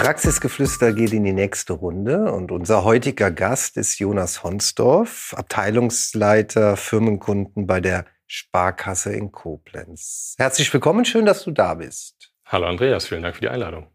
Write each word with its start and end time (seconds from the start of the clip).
Praxisgeflüster 0.00 0.94
geht 0.94 1.12
in 1.12 1.24
die 1.24 1.34
nächste 1.34 1.74
Runde 1.74 2.32
und 2.32 2.52
unser 2.52 2.84
heutiger 2.84 3.30
Gast 3.30 3.76
ist 3.76 3.98
Jonas 3.98 4.42
Honsdorf, 4.42 5.34
Abteilungsleiter 5.36 6.78
Firmenkunden 6.78 7.66
bei 7.66 7.82
der 7.82 8.06
Sparkasse 8.26 9.12
in 9.12 9.30
Koblenz. 9.30 10.36
Herzlich 10.38 10.72
willkommen, 10.72 11.04
schön, 11.04 11.26
dass 11.26 11.44
du 11.44 11.50
da 11.50 11.74
bist. 11.74 12.32
Hallo 12.46 12.66
Andreas, 12.66 13.08
vielen 13.08 13.22
Dank 13.22 13.34
für 13.34 13.42
die 13.42 13.50
Einladung. 13.50 13.88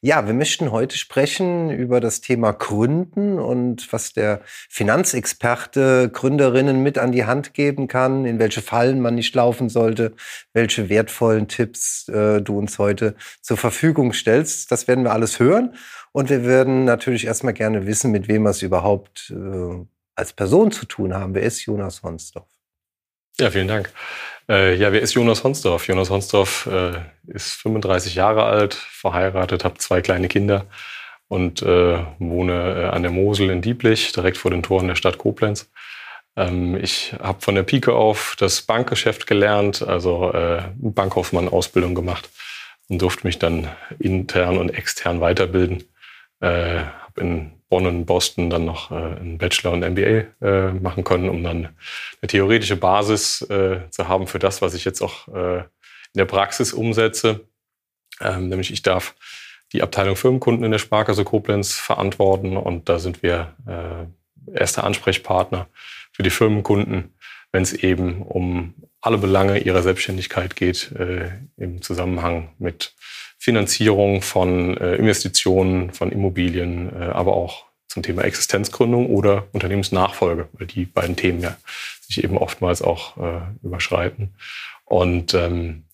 Ja, 0.00 0.26
wir 0.26 0.34
möchten 0.34 0.72
heute 0.72 0.98
sprechen 0.98 1.70
über 1.70 2.00
das 2.00 2.20
Thema 2.20 2.52
Gründen 2.52 3.38
und 3.38 3.92
was 3.92 4.12
der 4.12 4.42
Finanzexperte 4.68 6.10
Gründerinnen 6.12 6.82
mit 6.82 6.98
an 6.98 7.12
die 7.12 7.24
Hand 7.24 7.54
geben 7.54 7.88
kann, 7.88 8.24
in 8.26 8.38
welche 8.38 8.62
Fallen 8.62 9.00
man 9.00 9.14
nicht 9.14 9.34
laufen 9.34 9.68
sollte, 9.68 10.14
welche 10.52 10.88
wertvollen 10.88 11.48
Tipps 11.48 12.08
äh, 12.08 12.40
du 12.42 12.58
uns 12.58 12.78
heute 12.78 13.16
zur 13.40 13.56
Verfügung 13.56 14.12
stellst. 14.12 14.70
Das 14.70 14.86
werden 14.86 15.04
wir 15.04 15.12
alles 15.12 15.40
hören. 15.40 15.74
Und 16.12 16.30
wir 16.30 16.44
würden 16.44 16.84
natürlich 16.84 17.26
erstmal 17.26 17.54
gerne 17.54 17.86
wissen, 17.86 18.10
mit 18.10 18.28
wem 18.28 18.42
wir 18.44 18.50
es 18.50 18.62
überhaupt 18.62 19.34
äh, 19.36 19.84
als 20.14 20.32
Person 20.32 20.70
zu 20.72 20.86
tun 20.86 21.14
haben. 21.14 21.34
Wer 21.34 21.42
ist 21.42 21.64
Jonas 21.64 22.02
Honsdorf? 22.02 22.55
Ja, 23.38 23.50
vielen 23.50 23.68
Dank. 23.68 23.92
Äh, 24.48 24.76
ja, 24.76 24.92
wer 24.92 25.02
ist 25.02 25.12
Jonas 25.12 25.44
Honsdorf? 25.44 25.86
Jonas 25.88 26.08
Honsdorf 26.08 26.66
äh, 26.72 26.92
ist 27.26 27.52
35 27.60 28.14
Jahre 28.14 28.44
alt, 28.44 28.74
verheiratet, 28.74 29.62
habe 29.62 29.76
zwei 29.76 30.00
kleine 30.00 30.28
Kinder 30.28 30.64
und 31.28 31.60
äh, 31.60 31.98
wohne 32.18 32.82
äh, 32.82 32.84
an 32.86 33.02
der 33.02 33.10
Mosel 33.10 33.50
in 33.50 33.60
Dieblich, 33.60 34.12
direkt 34.12 34.38
vor 34.38 34.50
den 34.50 34.62
Toren 34.62 34.88
der 34.88 34.94
Stadt 34.94 35.18
Koblenz. 35.18 35.70
Ähm, 36.34 36.76
ich 36.82 37.14
habe 37.20 37.42
von 37.42 37.54
der 37.54 37.64
Pike 37.64 37.92
auf 37.92 38.36
das 38.38 38.62
Bankgeschäft 38.62 39.26
gelernt, 39.26 39.82
also 39.82 40.32
äh, 40.32 40.62
Bankkaufmann-Ausbildung 40.76 41.94
gemacht 41.94 42.30
und 42.88 43.02
durfte 43.02 43.26
mich 43.26 43.38
dann 43.38 43.68
intern 43.98 44.56
und 44.56 44.70
extern 44.70 45.20
weiterbilden. 45.20 45.84
Äh, 46.40 46.80
habe 46.80 47.20
in 47.20 47.52
Bonn 47.68 47.86
und 47.86 48.06
Boston 48.06 48.50
dann 48.50 48.64
noch 48.64 48.90
äh, 48.90 48.94
einen 48.94 49.38
Bachelor 49.38 49.72
und 49.72 49.80
MBA 49.80 50.46
äh, 50.46 50.72
machen 50.72 51.02
können, 51.02 51.28
um 51.28 51.42
dann 51.42 51.76
eine 52.20 52.28
theoretische 52.28 52.76
Basis 52.76 53.42
äh, 53.42 53.88
zu 53.90 54.08
haben 54.08 54.26
für 54.26 54.38
das, 54.38 54.62
was 54.62 54.74
ich 54.74 54.84
jetzt 54.84 55.02
auch 55.02 55.28
äh, 55.28 55.58
in 55.58 56.18
der 56.18 56.26
Praxis 56.26 56.72
umsetze. 56.72 57.48
Ähm, 58.20 58.48
nämlich 58.48 58.72
ich 58.72 58.82
darf 58.82 59.14
die 59.72 59.82
Abteilung 59.82 60.16
Firmenkunden 60.16 60.64
in 60.64 60.70
der 60.70 60.78
Sparkasse 60.78 61.24
Koblenz 61.24 61.74
verantworten 61.74 62.56
und 62.56 62.88
da 62.88 62.98
sind 62.98 63.22
wir 63.22 63.54
äh, 63.66 64.58
erster 64.58 64.84
Ansprechpartner 64.84 65.68
für 66.12 66.22
die 66.22 66.30
Firmenkunden, 66.30 67.14
wenn 67.50 67.62
es 67.62 67.72
eben 67.72 68.22
um 68.22 68.74
alle 69.00 69.18
Belange 69.18 69.58
ihrer 69.58 69.82
Selbstständigkeit 69.82 70.56
geht 70.56 70.92
äh, 70.92 71.30
im 71.56 71.82
Zusammenhang 71.82 72.54
mit 72.58 72.94
Finanzierung 73.38 74.22
von 74.22 74.76
äh, 74.76 74.96
Investitionen, 74.96 75.92
von 75.92 76.10
Immobilien, 76.10 76.90
äh, 76.94 77.04
aber 77.04 77.34
auch 77.34 77.66
zum 77.88 78.02
Thema 78.02 78.22
Existenzgründung 78.22 79.06
oder 79.06 79.46
Unternehmensnachfolge, 79.52 80.48
weil 80.52 80.66
die 80.66 80.84
beiden 80.84 81.16
Themen 81.16 81.40
ja 81.40 81.56
sich 82.00 82.22
eben 82.22 82.36
oftmals 82.36 82.82
auch 82.82 83.16
äh, 83.16 83.40
überschreiten. 83.62 84.34
Und 84.84 85.34
ähm, 85.34 85.84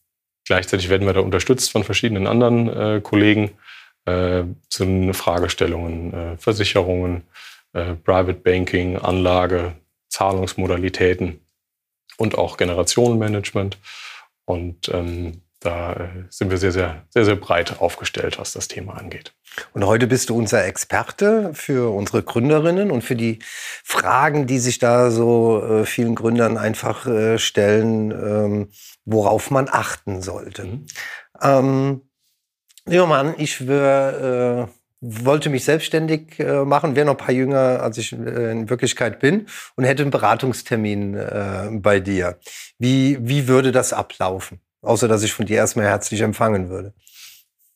gleichzeitig 0.45 0.89
werden 0.89 1.07
wir 1.07 1.15
da 1.15 1.21
unterstützt 1.21 1.71
von 1.71 1.85
verschiedenen 1.85 2.27
anderen 2.27 2.69
äh, 2.69 3.01
Kollegen 3.01 3.51
äh, 4.05 4.45
zu 4.69 5.13
Fragestellungen, 5.13 6.13
äh, 6.13 6.37
Versicherungen, 6.39 7.23
äh, 7.73 7.95
Private 7.95 8.35
Banking, 8.35 8.97
Anlage, 8.97 9.75
Zahlungsmodalitäten 10.09 11.41
und 12.17 12.37
auch 12.37 12.57
Generationenmanagement. 12.57 13.79
Und 14.45 14.89
ähm, 14.89 15.43
da 15.63 15.93
äh, 15.95 16.09
sind 16.29 16.51
wir 16.51 16.59
sehr, 16.59 16.73
sehr, 16.73 17.05
sehr, 17.11 17.25
sehr 17.25 17.37
breit 17.37 17.81
aufgestellt, 17.81 18.39
was 18.39 18.53
das 18.53 18.69
Thema 18.69 18.95
angeht. 18.95 19.35
Und 19.73 19.85
heute 19.85 20.07
bist 20.07 20.31
du 20.31 20.37
unser 20.37 20.65
Experte 20.65 21.51
für 21.55 21.95
unsere 21.95 22.23
Gründerinnen 22.23 22.91
und 22.91 23.03
für 23.03 23.17
die 23.17 23.39
Fragen, 23.85 24.47
die 24.47 24.59
sich 24.59 24.79
da 24.79 25.11
so 25.11 25.63
äh, 25.63 25.85
vielen 25.85 26.15
Gründern 26.15 26.57
einfach 26.57 27.07
äh, 27.07 27.39
stellen, 27.39 28.11
ähm, 28.11 28.69
worauf 29.05 29.51
man 29.51 29.69
achten 29.71 30.23
sollte. 30.23 30.65
Mhm. 30.65 30.87
Ähm, 31.41 32.01
mal 32.87 33.21
an, 33.21 33.35
ich 33.39 33.67
wär, 33.67 34.69
äh, 34.69 34.73
wollte 35.01 35.51
mich 35.51 35.65
selbstständig 35.65 36.39
äh, 36.39 36.65
machen, 36.65 36.97
wäre 36.97 37.07
noch 37.07 37.15
ein 37.15 37.25
paar 37.25 37.35
jünger, 37.35 37.83
als 37.83 37.99
ich 37.99 38.13
äh, 38.13 38.53
in 38.53 38.71
Wirklichkeit 38.71 39.21
bin 39.21 39.47
und 39.77 39.85
hätte 39.85 40.03
einen 40.03 40.11
Beratungstermin 40.11 41.81
bei 41.83 42.01
dir. 42.01 42.39
Wie, 42.79 43.19
wie 43.21 43.49
würde 43.49 43.73
das 43.73 43.93
ablaufen? 43.93 44.61
Außer 44.83 45.09
dass 45.09 45.23
ich 45.23 45.33
von 45.33 45.47
dir 45.47 45.57
erstmal 45.57 45.87
herzlich 45.87 46.21
empfangen 46.21 46.69
würde. 46.69 46.93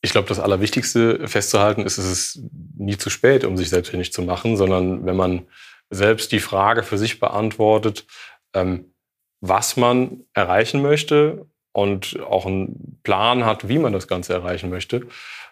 Ich 0.03 0.11
glaube, 0.13 0.29
das 0.29 0.41
Allerwichtigste 0.41 1.27
festzuhalten 1.27 1.83
ist, 1.83 1.99
es 1.99 2.11
ist 2.11 2.41
nie 2.77 2.99
zu 2.99 3.11
spät, 3.11 3.45
um 3.45 3.57
sich 3.57 3.71
selbstständig 3.71 4.13
zu 4.13 4.23
machen, 4.23 4.57
sondern 4.57 5.07
wenn 5.07 5.17
man 5.17 5.47
selbst 5.91 6.33
die 6.33 6.41
Frage 6.41 6.83
für 6.83 6.99
sich 6.99 7.19
beantwortet, 7.19 8.07
ähm, 8.53 8.93
was 9.41 9.77
man 9.77 10.25
erreichen 10.35 10.83
möchte 10.83 11.47
und 11.73 12.19
auch 12.21 12.47
einen 12.47 13.01
Plan 13.03 13.45
hat, 13.45 13.69
wie 13.69 13.79
man 13.79 13.93
das 13.93 14.09
Ganze 14.09 14.33
erreichen 14.33 14.71
möchte, 14.71 15.07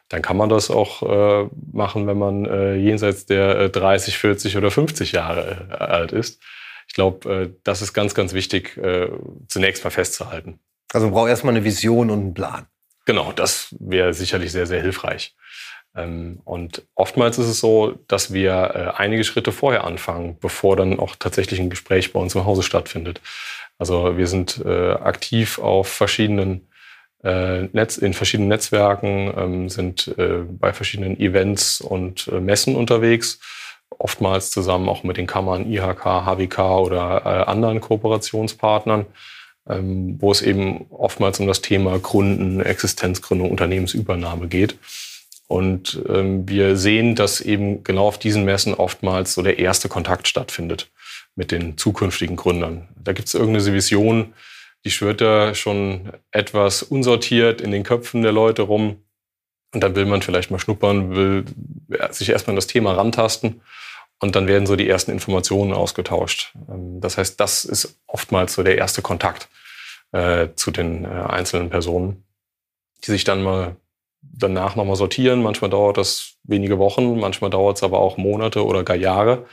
dann 0.09 0.23
kann 0.23 0.37
man 0.37 0.49
das 0.49 0.71
auch 0.71 1.03
äh, 1.03 1.49
machen, 1.73 2.07
wenn 2.07 2.19
man 2.19 2.45
äh, 2.45 2.75
jenseits 2.77 3.27
der 3.27 3.59
äh, 3.59 3.71
30, 3.71 4.19
40 4.19 4.57
oder 4.57 4.71
50 4.71 5.13
Jahre 5.13 5.69
äh, 5.71 5.75
alt 5.75 6.13
ist. 6.13 6.43
Ich 6.89 6.95
glaube, 6.95 7.33
äh, 7.33 7.51
das 7.63 7.83
ist 7.83 7.95
ganz, 7.95 8.15
ganz 8.15 8.33
wichtig, 8.35 8.77
äh, 8.77 9.09
zunächst 9.49 9.85
mal 9.85 9.91
festzuhalten. 9.91 10.61
Also 10.95 11.07
man 11.07 11.15
braucht 11.15 11.29
erstmal 11.29 11.55
eine 11.55 11.65
Vision 11.65 12.11
und 12.11 12.21
einen 12.21 12.35
Plan. 12.35 12.67
Genau, 13.05 13.33
das 13.33 13.75
wäre 13.79 14.15
sicherlich 14.15 14.53
sehr, 14.53 14.67
sehr 14.67 14.81
hilfreich. 14.81 15.35
Ähm, 15.97 16.41
und 16.45 16.83
oftmals 16.95 17.39
ist 17.39 17.49
es 17.49 17.61
so, 17.61 17.99
dass 18.09 18.33
wir 18.33 18.53
äh, 18.53 19.01
einige 19.01 19.25
Schritte 19.25 19.53
vorher 19.53 19.85
anfangen, 19.85 20.39
bevor 20.41 20.77
dann 20.77 20.99
auch 20.99 21.17
tatsächlich 21.17 21.61
ein 21.61 21.71
Gespräch 21.71 22.13
bei 22.13 22.21
uns 22.21 22.35
im 22.35 22.45
Hause 22.45 22.63
stattfindet. 22.63 23.21
Also 23.79 24.17
wir 24.17 24.27
sind 24.27 24.63
äh, 24.65 24.93
aktiv 24.93 25.59
auf 25.59 25.89
verschiedenen 25.89 26.69
äh, 27.23 27.63
Netz, 27.73 27.97
in 27.97 28.15
verschiedenen 28.15 28.49
Netzwerken, 28.49 29.33
ähm, 29.37 29.69
sind 29.69 30.15
bei 30.17 30.73
verschiedenen 30.73 31.19
Events 31.19 31.81
und 31.81 32.31
Messen 32.31 32.77
unterwegs, 32.77 33.41
oftmals 33.91 34.51
zusammen 34.51 34.89
auch 34.89 35.03
mit 35.03 35.17
den 35.17 35.27
Kammern 35.27 35.71
IHK, 35.71 36.05
HWK 36.05 36.59
oder 36.81 37.49
anderen 37.49 37.81
Kooperationspartnern 37.81 39.07
ähm, 39.69 40.17
wo 40.21 40.31
es 40.31 40.43
eben 40.43 40.87
oftmals 40.91 41.41
um 41.41 41.47
das 41.47 41.63
Thema 41.63 41.99
Gründen, 41.99 42.61
Existenzgründung, 42.61 43.51
Unternehmensübernahme 43.51 44.49
geht. 44.49 44.77
Und 45.47 46.03
ähm, 46.09 46.49
wir 46.49 46.77
sehen, 46.77 47.15
dass 47.15 47.41
eben 47.41 47.85
genau 47.85 48.07
auf 48.07 48.19
diesen 48.19 48.45
Messen 48.45 48.75
oftmals 48.75 49.35
so 49.35 49.43
der 49.43 49.59
erste 49.59 49.89
Kontakt 49.89 50.27
stattfindet 50.27 50.91
mit 51.37 51.51
den 51.51 51.77
zukünftigen 51.77 52.37
Gründern. 52.37 52.89
Da 52.97 53.13
gibt 53.13 53.29
es 53.29 53.35
irgendeine 53.35 53.73
Vision, 53.73 54.35
die 54.85 54.91
schwirrt 54.91 55.21
da 55.21 55.55
schon 55.55 56.13
etwas 56.31 56.83
unsortiert 56.83 57.61
in 57.61 57.73
den 57.73 57.83
Köpfen 57.83 58.23
der 58.23 58.33
Leute 58.33 58.63
rum. 58.63 58.97
Und 59.73 59.81
dann 59.83 59.97
will 59.97 60.07
man 60.07 60.23
vielleicht 60.23 60.51
mal 60.51 60.59
schnuppern, 60.59 61.17
will 61.17 61.45
sich 62.11 62.29
erstmal 62.29 62.53
an 62.53 62.57
das 62.57 62.69
Thema 62.69 62.93
rantasten. 62.93 63.61
Und 64.21 64.37
dann 64.37 64.47
werden 64.47 64.67
so 64.67 64.77
die 64.77 64.89
ersten 64.89 65.11
Informationen 65.11 65.73
ausgetauscht. 65.73 66.55
Ähm, 66.69 67.01
das 67.01 67.19
heißt, 67.19 67.39
das 67.41 67.65
ist 67.65 67.99
oftmals 68.07 68.55
so 68.55 68.63
der 68.63 68.79
erste 68.79 69.03
Kontakt 69.03 69.49
äh, 70.13 70.49
zu 70.55 70.71
den 70.71 71.05
äh, 71.05 71.09
einzelnen 71.09 71.71
Personen, 71.71 72.25
die 73.05 73.11
sich 73.11 73.25
dann 73.25 73.43
mal 73.43 73.77
danach 74.23 74.77
nochmal 74.77 74.97
sortieren. 74.97 75.43
Manchmal 75.43 75.71
dauert 75.71 75.99
das 75.99 76.35
wenige 76.45 76.79
Wochen, 76.79 77.19
manchmal 77.19 77.51
dauert 77.51 77.77
es 77.77 77.83
aber 77.83 77.99
auch 77.99 78.17
Monate 78.17 78.65
oder 78.65 78.85
gar 78.85 78.97
Jahre. 78.97 79.47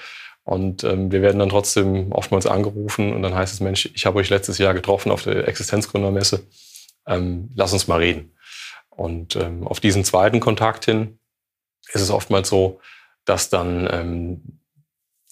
Und 0.43 0.83
ähm, 0.83 1.11
wir 1.11 1.21
werden 1.21 1.39
dann 1.39 1.49
trotzdem 1.49 2.11
oftmals 2.11 2.47
angerufen 2.47 3.13
und 3.13 3.21
dann 3.21 3.35
heißt 3.35 3.53
es, 3.53 3.59
Mensch, 3.59 3.89
ich 3.93 4.05
habe 4.05 4.19
euch 4.19 4.29
letztes 4.29 4.57
Jahr 4.57 4.73
getroffen 4.73 5.11
auf 5.11 5.23
der 5.23 5.47
Existenzgründermesse. 5.47 6.47
Ähm, 7.05 7.49
lass 7.55 7.73
uns 7.73 7.87
mal 7.87 7.99
reden. 7.99 8.33
Und 8.89 9.35
ähm, 9.35 9.67
auf 9.67 9.79
diesen 9.79 10.03
zweiten 10.03 10.39
Kontakt 10.39 10.85
hin 10.85 11.19
ist 11.93 12.01
es 12.01 12.11
oftmals 12.11 12.49
so, 12.49 12.79
dass 13.31 13.49
dann 13.49 13.87
ähm, 13.89 14.41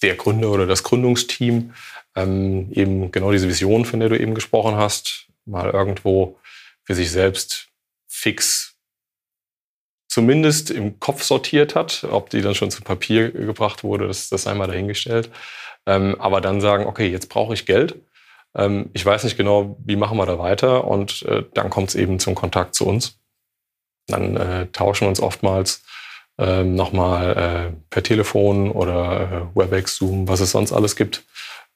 der 0.02 0.16
Gründer 0.16 0.52
oder 0.52 0.66
das 0.66 0.84
Gründungsteam 0.84 1.74
ähm, 2.16 2.72
eben 2.72 3.12
genau 3.12 3.34
diese 3.34 3.50
Vision, 3.50 3.84
von 3.84 4.00
der 4.00 4.08
du 4.08 4.18
eben 4.18 4.36
gesprochen 4.36 4.78
hast, 4.78 5.28
mal 5.44 5.70
irgendwo 5.70 6.40
für 6.86 6.96
sich 6.96 7.12
selbst 7.12 7.68
fix 8.08 8.78
zumindest 10.08 10.72
im 10.72 11.02
Kopf 11.02 11.24
sortiert 11.24 11.76
hat. 11.76 12.06
Ob 12.10 12.30
die 12.30 12.42
dann 12.42 12.56
schon 12.56 12.72
zu 12.72 12.82
Papier 12.82 13.32
gebracht 13.32 13.84
wurde, 13.84 14.08
das, 14.08 14.30
das 14.30 14.48
einmal 14.48 14.68
dahingestellt. 14.68 15.30
Ähm, 15.86 16.16
aber 16.20 16.40
dann 16.40 16.62
sagen, 16.62 16.86
okay, 16.86 17.08
jetzt 17.08 17.28
brauche 17.28 17.54
ich 17.54 17.66
Geld. 17.66 18.00
Ähm, 18.56 18.90
ich 18.94 19.06
weiß 19.06 19.26
nicht 19.26 19.36
genau, 19.36 19.78
wie 19.84 19.98
machen 19.98 20.18
wir 20.18 20.26
da 20.26 20.40
weiter. 20.40 20.86
Und 20.86 21.24
äh, 21.24 21.44
dann 21.54 21.70
kommt 21.70 21.90
es 21.90 21.96
eben 21.96 22.18
zum 22.18 22.34
Kontakt 22.34 22.76
zu 22.76 22.88
uns. 22.88 23.20
Dann 24.08 24.38
äh, 24.38 24.68
tauschen 24.68 25.02
wir 25.02 25.10
uns 25.10 25.20
oftmals 25.20 25.84
ähm, 26.40 26.76
nochmal 26.76 27.38
äh, 27.38 27.78
per 27.90 28.02
Telefon 28.02 28.72
oder 28.72 29.50
äh, 29.54 29.60
WebEx, 29.60 29.98
Zoom, 29.98 30.28
was 30.28 30.40
es 30.40 30.52
sonst 30.52 30.72
alles 30.72 30.96
gibt, 30.96 31.26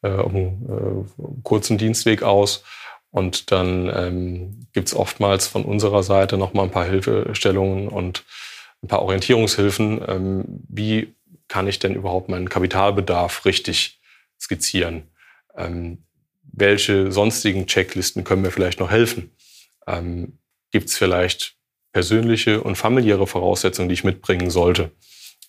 äh, 0.04 0.10
um 0.10 0.38
äh, 0.38 1.42
kurzen 1.44 1.78
Dienstweg 1.78 2.24
aus. 2.24 2.64
Und 3.12 3.52
dann 3.52 3.92
ähm, 3.94 4.68
gibt 4.72 4.88
es 4.88 4.96
oftmals 4.96 5.48
von 5.48 5.66
unserer 5.66 6.02
Seite 6.02 6.38
nochmal 6.38 6.66
ein 6.66 6.72
paar 6.72 6.86
Hilfestellungen 6.86 7.90
und 7.90 8.24
ein 8.82 8.88
paar 8.88 9.02
Orientierungshilfen. 9.02 10.02
Ähm, 10.08 10.46
wie 10.70 11.14
kann 11.50 11.68
ich 11.68 11.80
denn 11.80 11.94
überhaupt 11.94 12.30
meinen 12.30 12.50
Kapitalbedarf 12.50 13.46
richtig 13.46 14.00
skizzieren? 14.40 15.04
Ähm, 15.58 16.06
welche 16.44 17.12
sonstigen 17.12 17.68
Checklisten 17.68 18.24
können 18.24 18.42
mir 18.42 18.52
vielleicht 18.52 18.80
noch 18.80 18.90
helfen? 18.90 19.32
Ähm, 19.88 20.40
gibt 20.72 20.90
es 20.90 20.98
vielleicht 20.98 21.58
persönliche 21.94 22.62
und 22.62 22.76
familiäre 22.76 23.28
Voraussetzungen, 23.28 23.88
die 23.88 23.94
ich 23.94 24.04
mitbringen 24.04 24.50
sollte. 24.50 24.92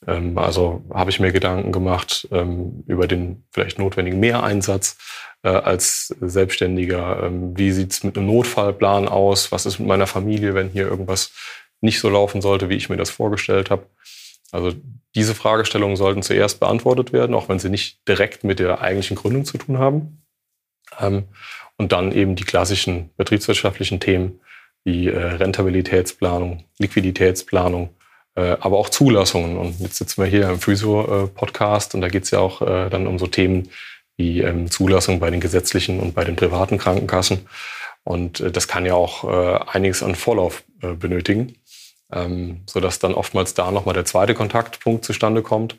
Ähm, 0.07 0.39
also 0.39 0.85
habe 0.93 1.11
ich 1.11 1.19
mir 1.19 1.33
Gedanken 1.33 1.73
gemacht 1.73 2.29
ähm, 2.31 2.85
über 2.87 3.09
den 3.09 3.45
vielleicht 3.51 3.79
notwendigen 3.79 4.21
Mehreinsatz 4.21 4.99
äh, 5.43 5.49
als 5.49 6.15
Selbstständiger. 6.21 7.25
Ähm, 7.25 7.57
wie 7.59 7.73
sieht 7.73 7.93
es 7.93 8.05
mit 8.05 8.17
einem 8.17 8.27
Notfallplan 8.27 9.09
aus? 9.09 9.51
Was 9.51 9.67
ist 9.67 9.79
mit 9.79 9.89
meiner 9.89 10.07
Familie, 10.07 10.55
wenn 10.55 10.69
hier 10.69 10.87
irgendwas 10.87 11.33
nicht 11.81 11.99
so 11.99 12.09
laufen 12.09 12.41
sollte, 12.41 12.69
wie 12.69 12.77
ich 12.77 12.89
mir 12.89 12.97
das 12.97 13.11
vorgestellt 13.11 13.71
habe? 13.71 13.87
Also 14.53 14.73
diese 15.15 15.35
Fragestellungen 15.35 15.97
sollten 15.97 16.23
zuerst 16.23 16.61
beantwortet 16.61 17.13
werden, 17.13 17.35
auch 17.35 17.49
wenn 17.49 17.59
sie 17.59 17.71
nicht 17.71 18.07
direkt 18.07 18.45
mit 18.45 18.59
der 18.59 18.81
eigentlichen 18.81 19.17
Gründung 19.17 19.45
zu 19.45 19.59
tun 19.59 19.79
haben. 19.79 20.23
Ähm, 21.01 21.25
und 21.77 21.91
dann 21.91 22.13
eben 22.13 22.37
die 22.37 22.45
klassischen 22.45 23.11
betriebswirtschaftlichen 23.17 23.99
Themen, 23.99 24.41
wie 24.85 25.09
äh, 25.09 25.19
Rentabilitätsplanung, 25.19 26.65
Liquiditätsplanung, 26.79 27.91
äh, 28.37 28.57
aber 28.61 28.79
auch 28.79 28.91
Zulassungen. 28.91 29.57
Und 29.57 29.81
jetzt 29.81 29.97
sitzen 29.97 30.23
wir 30.23 30.29
hier 30.29 30.51
im 30.51 30.61
Physio-Podcast 30.61 31.95
und 31.95 32.03
da 32.03 32.09
geht 32.09 32.25
es 32.25 32.31
ja 32.31 32.39
auch 32.39 32.63
äh, 32.63 32.91
dann 32.91 33.07
um 33.07 33.19
so 33.19 33.27
Themen 33.27 33.71
wie 34.17 34.43
ähm, 34.43 34.71
Zulassung 34.71 35.19
bei 35.19 35.31
den 35.31 35.41
gesetzlichen 35.41 35.99
und 35.99 36.15
bei 36.15 36.25
den 36.25 36.37
privaten 36.37 36.79
Krankenkassen. 36.79 37.47
Und 38.05 38.41
äh, 38.41 38.51
das 38.53 38.69
kann 38.69 38.87
ja 38.87 38.95
auch 38.95 39.25
äh, 39.25 39.59
einiges 39.73 40.03
an 40.03 40.15
Vorlauf 40.15 40.63
äh, 40.83 40.95
benötigen, 40.95 41.57
ähm, 42.13 42.63
sodass 42.67 42.99
dann 42.99 43.15
oftmals 43.15 43.55
da 43.55 43.71
nochmal 43.71 43.95
der 43.95 44.05
zweite 44.05 44.35
Kontaktpunkt 44.35 45.05
zustande 45.05 45.43
kommt. 45.43 45.79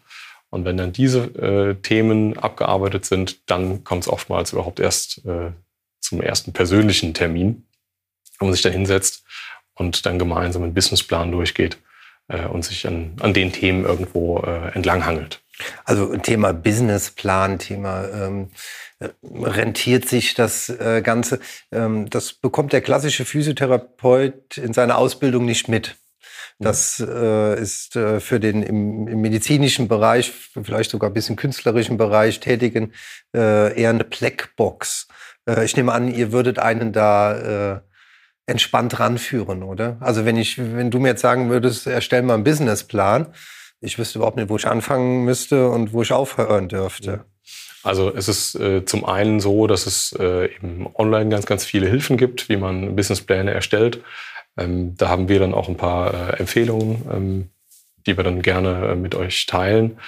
Und 0.49 0.63
wenn 0.63 0.77
dann 0.77 0.93
diese 0.93 1.75
Themen 1.81 2.37
abgearbeitet 2.37 3.03
sind, 3.03 3.49
dann 3.49 3.83
kommt 3.83 4.03
es 4.03 4.07
oftmals 4.07 4.53
überhaupt 4.53 4.79
erst 4.79 5.21
zum 5.99 6.21
ersten 6.21 6.53
persönlichen 6.53 7.13
Termin 7.13 7.65
wo 8.39 8.45
man 8.45 8.53
sich 8.53 8.61
dann 8.61 8.73
hinsetzt 8.73 9.23
und 9.73 10.05
dann 10.05 10.19
gemeinsam 10.19 10.63
einen 10.63 10.73
Businessplan 10.73 11.31
durchgeht 11.31 11.77
äh, 12.27 12.45
und 12.45 12.63
sich 12.63 12.87
an, 12.87 13.13
an 13.19 13.33
den 13.33 13.51
Themen 13.51 13.85
irgendwo 13.85 14.39
äh, 14.39 14.73
entlanghangelt. 14.73 15.41
Also 15.85 16.17
Thema 16.17 16.53
Businessplan, 16.53 17.59
Thema 17.59 18.07
ähm, 18.09 18.49
rentiert 19.23 20.07
sich 20.07 20.33
das 20.33 20.69
äh, 20.69 21.01
Ganze. 21.01 21.39
Ähm, 21.71 22.09
das 22.09 22.33
bekommt 22.33 22.73
der 22.73 22.81
klassische 22.81 23.25
Physiotherapeut 23.25 24.57
in 24.57 24.73
seiner 24.73 24.97
Ausbildung 24.97 25.45
nicht 25.45 25.67
mit. 25.69 25.95
Das 26.57 27.01
äh, 27.05 27.59
ist 27.59 27.97
äh, 27.97 28.21
für 28.21 28.39
den 28.39 28.63
im, 28.63 29.07
im, 29.09 29.19
medizinischen 29.19 29.89
Bereich, 29.89 30.31
vielleicht 30.31 30.91
sogar 30.91 31.09
ein 31.09 31.13
bisschen 31.13 31.35
künstlerischen 31.35 31.97
Bereich 31.97 32.39
Tätigen 32.39 32.93
äh, 33.35 33.77
eher 33.77 33.89
eine 33.89 34.05
Blackbox. 34.05 35.09
Äh, 35.49 35.65
ich 35.65 35.75
nehme 35.75 35.91
an, 35.91 36.07
ihr 36.13 36.31
würdet 36.31 36.57
einen 36.57 36.93
da 36.93 37.75
äh, 37.75 37.81
entspannt 38.45 38.99
ranführen, 38.99 39.63
oder? 39.63 39.97
Also 39.99 40.25
wenn 40.25 40.37
ich, 40.37 40.57
wenn 40.57 40.91
du 40.91 40.99
mir 40.99 41.09
jetzt 41.09 41.21
sagen 41.21 41.49
würdest, 41.49 41.87
erstell 41.87 42.21
mal 42.21 42.35
einen 42.35 42.43
Businessplan, 42.43 43.27
ich 43.81 43.97
wüsste 43.97 44.19
überhaupt 44.19 44.37
nicht, 44.37 44.49
wo 44.49 44.57
ich 44.57 44.67
anfangen 44.67 45.25
müsste 45.25 45.69
und 45.69 45.93
wo 45.93 46.01
ich 46.01 46.11
aufhören 46.11 46.69
dürfte. 46.69 47.25
Also 47.83 48.11
es 48.13 48.27
ist 48.27 48.55
äh, 48.55 48.83
zum 48.85 49.05
einen 49.05 49.39
so, 49.39 49.67
dass 49.67 49.85
es 49.85 50.15
äh, 50.19 50.45
eben 50.55 50.87
online 50.95 51.29
ganz, 51.29 51.45
ganz 51.45 51.65
viele 51.65 51.87
Hilfen 51.87 52.17
gibt, 52.17 52.49
wie 52.49 52.57
man 52.57 52.95
Businesspläne 52.95 53.51
erstellt. 53.51 54.01
Ähm, 54.57 54.95
da 54.97 55.09
haben 55.09 55.29
wir 55.29 55.39
dann 55.39 55.53
auch 55.53 55.69
ein 55.69 55.77
paar 55.77 56.13
äh, 56.13 56.39
Empfehlungen, 56.39 57.05
ähm, 57.13 57.49
die 58.07 58.17
wir 58.17 58.23
dann 58.23 58.41
gerne 58.41 58.87
äh, 58.87 58.95
mit 58.95 59.13
euch 59.13 59.45
teilen. 59.45 59.99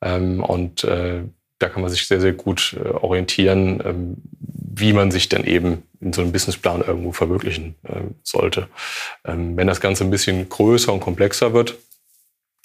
Ähm, 0.00 0.44
und 0.44 0.84
äh, 0.84 1.22
da 1.58 1.68
kann 1.68 1.82
man 1.82 1.90
sich 1.90 2.06
sehr, 2.06 2.20
sehr 2.20 2.34
gut 2.34 2.76
äh, 2.78 2.88
orientieren, 2.88 3.82
ähm, 3.84 4.16
wie 4.38 4.92
man 4.92 5.10
sich 5.10 5.28
denn 5.28 5.44
eben 5.44 5.82
in 6.04 6.12
so 6.12 6.20
einem 6.20 6.32
Businessplan 6.32 6.82
irgendwo 6.82 7.12
verwirklichen 7.12 7.74
äh, 7.84 8.02
sollte. 8.22 8.68
Ähm, 9.24 9.56
wenn 9.56 9.66
das 9.66 9.80
Ganze 9.80 10.04
ein 10.04 10.10
bisschen 10.10 10.48
größer 10.48 10.92
und 10.92 11.00
komplexer 11.00 11.54
wird, 11.54 11.76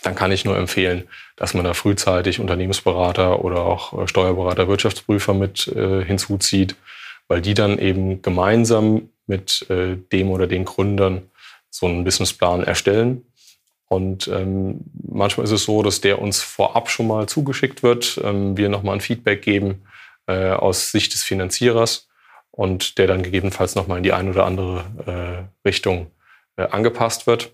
dann 0.03 0.15
kann 0.15 0.31
ich 0.31 0.45
nur 0.45 0.57
empfehlen, 0.57 1.07
dass 1.35 1.53
man 1.53 1.63
da 1.63 1.73
frühzeitig 1.73 2.39
Unternehmensberater 2.39 3.43
oder 3.43 3.63
auch 3.63 4.03
äh, 4.03 4.07
Steuerberater, 4.07 4.67
Wirtschaftsprüfer 4.67 5.33
mit 5.33 5.67
äh, 5.69 6.03
hinzuzieht, 6.03 6.75
weil 7.27 7.41
die 7.41 7.53
dann 7.53 7.79
eben 7.79 8.21
gemeinsam 8.21 9.09
mit 9.25 9.65
äh, 9.69 9.95
dem 10.11 10.29
oder 10.29 10.47
den 10.47 10.65
Gründern 10.65 11.23
so 11.69 11.85
einen 11.85 12.03
Businessplan 12.03 12.63
erstellen. 12.63 13.25
Und 13.87 14.27
ähm, 14.27 14.81
manchmal 15.07 15.45
ist 15.45 15.51
es 15.51 15.63
so, 15.63 15.81
dass 15.81 16.01
der 16.01 16.21
uns 16.21 16.41
vorab 16.41 16.89
schon 16.89 17.07
mal 17.07 17.27
zugeschickt 17.27 17.83
wird, 17.83 18.19
ähm, 18.23 18.55
wir 18.55 18.69
nochmal 18.69 18.95
ein 18.95 19.01
Feedback 19.01 19.41
geben 19.41 19.83
äh, 20.27 20.51
aus 20.51 20.91
Sicht 20.91 21.13
des 21.13 21.23
Finanzierers 21.23 22.08
und 22.59 22.97
der 22.97 23.07
dann 23.07 23.23
gegebenenfalls 23.23 23.75
nochmal 23.75 23.99
in 23.99 24.03
die 24.03 24.11
eine 24.11 24.31
oder 24.31 24.45
andere 24.45 24.83
äh, 25.05 25.65
Richtung 25.65 26.11
äh, 26.57 26.63
angepasst 26.63 27.25
wird. 27.25 27.53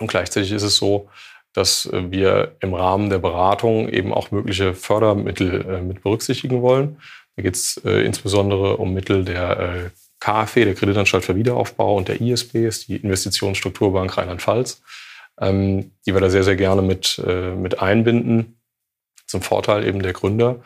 Und 0.00 0.08
gleichzeitig 0.08 0.50
ist 0.50 0.64
es 0.64 0.78
so, 0.78 1.08
dass 1.52 1.86
äh, 1.86 2.10
wir 2.10 2.56
im 2.58 2.74
Rahmen 2.74 3.08
der 3.08 3.20
Beratung 3.20 3.88
eben 3.88 4.12
auch 4.12 4.32
mögliche 4.32 4.74
Fördermittel 4.74 5.64
äh, 5.64 5.80
mit 5.80 6.02
berücksichtigen 6.02 6.60
wollen. 6.60 7.00
Da 7.36 7.44
geht 7.44 7.54
es 7.54 7.80
äh, 7.84 8.04
insbesondere 8.04 8.78
um 8.78 8.92
Mittel 8.94 9.24
der 9.24 9.60
äh, 9.60 9.90
KfW, 10.18 10.64
der 10.64 10.74
Kreditanstalt 10.74 11.24
für 11.24 11.36
Wiederaufbau 11.36 11.96
und 11.96 12.08
der 12.08 12.20
ISB, 12.20 12.66
ist 12.66 12.88
die 12.88 12.96
Investitionsstrukturbank 12.96 14.16
Rheinland-Pfalz, 14.16 14.82
ähm, 15.40 15.92
die 16.04 16.12
wir 16.12 16.20
da 16.20 16.30
sehr, 16.30 16.42
sehr 16.42 16.56
gerne 16.56 16.82
mit, 16.82 17.22
mit 17.24 17.78
einbinden, 17.78 18.60
zum 19.28 19.40
Vorteil 19.40 19.86
eben 19.86 20.02
der 20.02 20.14
Gründer. 20.14 20.64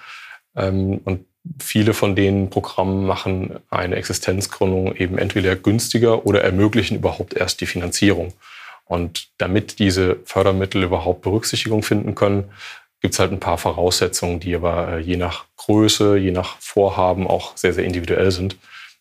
Ähm, 0.56 1.02
und 1.04 1.26
viele 1.58 1.94
von 1.94 2.14
den 2.14 2.50
Programmen 2.50 3.06
machen 3.06 3.58
eine 3.70 3.96
Existenzgründung 3.96 4.94
eben 4.96 5.18
entweder 5.18 5.56
günstiger 5.56 6.26
oder 6.26 6.42
ermöglichen 6.42 6.96
überhaupt 6.96 7.34
erst 7.34 7.60
die 7.60 7.66
Finanzierung. 7.66 8.32
Und 8.84 9.28
damit 9.38 9.78
diese 9.78 10.16
Fördermittel 10.24 10.82
überhaupt 10.82 11.22
Berücksichtigung 11.22 11.82
finden 11.82 12.14
können, 12.14 12.50
gibt 13.00 13.14
es 13.14 13.20
halt 13.20 13.32
ein 13.32 13.40
paar 13.40 13.56
Voraussetzungen, 13.56 14.40
die 14.40 14.54
aber 14.54 14.88
äh, 14.88 14.98
je 14.98 15.16
nach 15.16 15.46
Größe, 15.56 16.16
je 16.16 16.32
nach 16.32 16.56
Vorhaben 16.60 17.26
auch 17.26 17.56
sehr, 17.56 17.72
sehr 17.72 17.84
individuell 17.84 18.30
sind. 18.30 18.56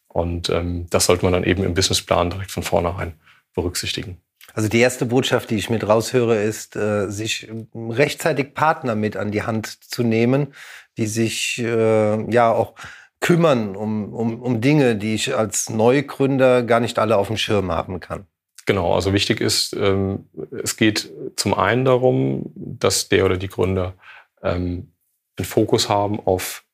Und 0.07 0.49
ähm, 0.49 0.87
das 0.89 1.05
sollte 1.05 1.25
man 1.25 1.33
dann 1.33 1.43
eben 1.43 1.63
im 1.63 1.73
Businessplan 1.73 2.29
direkt 2.29 2.51
von 2.51 2.63
vornherein 2.63 3.13
berücksichtigen. 3.53 4.17
Also 4.53 4.67
die 4.67 4.79
erste 4.79 5.05
Botschaft, 5.05 5.49
die 5.51 5.55
ich 5.55 5.69
mit 5.69 5.87
raushöre, 5.87 6.41
ist, 6.41 6.75
äh, 6.75 7.09
sich 7.09 7.49
rechtzeitig 7.75 8.53
Partner 8.53 8.95
mit 8.95 9.15
an 9.15 9.31
die 9.31 9.43
Hand 9.43 9.67
zu 9.67 10.03
nehmen, 10.03 10.53
die 10.99 11.07
sich 11.07 11.59
äh, 11.59 12.31
ja 12.31 12.51
auch 12.51 12.73
kümmern 13.21 13.75
um, 13.75 14.13
um, 14.13 14.41
um 14.41 14.61
Dinge, 14.61 14.95
die 14.95 15.15
ich 15.15 15.35
als 15.35 15.69
Neugründer 15.69 16.63
gar 16.63 16.81
nicht 16.81 16.99
alle 16.99 17.17
auf 17.17 17.27
dem 17.27 17.37
Schirm 17.37 17.71
haben 17.71 17.99
kann. 17.99 18.27
Genau, 18.65 18.93
also 18.93 19.13
wichtig 19.13 19.41
ist, 19.41 19.73
ähm, 19.73 20.29
es 20.61 20.77
geht 20.77 21.11
zum 21.37 21.53
einen 21.53 21.85
darum, 21.85 22.51
dass 22.53 23.09
der 23.09 23.25
oder 23.25 23.37
die 23.37 23.47
Gründer 23.47 23.95
ähm, 24.43 24.91
einen 25.37 25.45
Fokus 25.45 25.89
haben 25.89 26.19
auf 26.19 26.65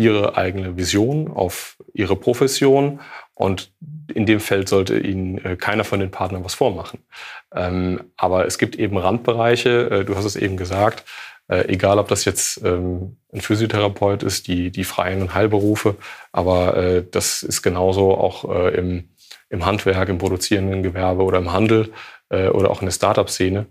ihre 0.00 0.36
eigene 0.36 0.76
Vision, 0.76 1.28
auf 1.28 1.76
ihre 1.92 2.16
Profession 2.16 3.00
und 3.34 3.72
in 4.14 4.26
dem 4.26 4.40
Feld 4.40 4.68
sollte 4.68 4.98
ihnen 4.98 5.38
äh, 5.44 5.56
keiner 5.56 5.84
von 5.84 6.00
den 6.00 6.10
Partnern 6.10 6.44
was 6.44 6.54
vormachen. 6.54 7.00
Ähm, 7.54 8.04
aber 8.16 8.46
es 8.46 8.58
gibt 8.58 8.76
eben 8.76 8.96
Randbereiche, 8.96 9.90
äh, 9.90 10.04
du 10.04 10.16
hast 10.16 10.24
es 10.24 10.36
eben 10.36 10.56
gesagt, 10.56 11.04
äh, 11.48 11.68
egal, 11.68 11.98
ob 11.98 12.08
das 12.08 12.24
jetzt 12.24 12.62
ähm, 12.64 13.16
ein 13.32 13.40
Physiotherapeut 13.40 14.22
ist, 14.22 14.46
die, 14.48 14.70
die 14.70 14.84
freien 14.84 15.34
Heilberufe, 15.34 15.96
aber 16.32 17.02
das 17.10 17.42
ist 17.42 17.62
genauso 17.62 18.14
auch 18.16 18.44
im, 18.44 19.08
im 19.50 19.66
Handwerk, 19.66 20.08
im 20.08 20.18
produzierenden 20.18 20.82
Gewerbe 20.82 21.22
oder 21.22 21.38
im 21.38 21.52
Handel 21.52 21.92
oder 22.28 22.70
auch 22.70 22.80
in 22.80 22.86
der 22.86 22.92
Startup-Szene. 22.92 23.66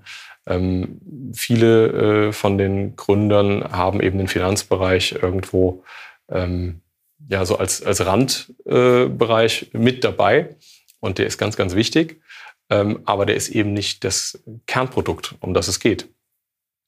Ähm, 0.48 1.02
viele 1.34 2.32
von 2.32 2.58
den 2.58 2.96
Gründern 2.96 3.66
haben 3.74 4.00
eben 4.00 4.18
den 4.18 4.30
Finanzbereich 4.30 5.18
irgendwo 5.22 5.84
ähm, 6.32 6.82
ja 7.28 7.46
so 7.46 7.58
als, 7.58 7.84
als 7.84 8.06
Randbereich 8.06 9.70
mit 9.74 10.04
dabei 10.04 10.56
und 11.00 11.18
der 11.18 11.28
ist 11.28 11.38
ganz, 11.38 11.56
ganz 11.58 11.76
wichtig. 11.76 12.22
ähm, 12.70 13.02
aber 13.06 13.26
der 13.26 13.36
ist 13.36 13.50
eben 13.50 13.74
nicht 13.74 14.04
das 14.04 14.44
Kernprodukt, 14.68 15.36
um 15.40 15.54
das 15.54 15.68
es 15.68 15.80
geht. 15.80 16.08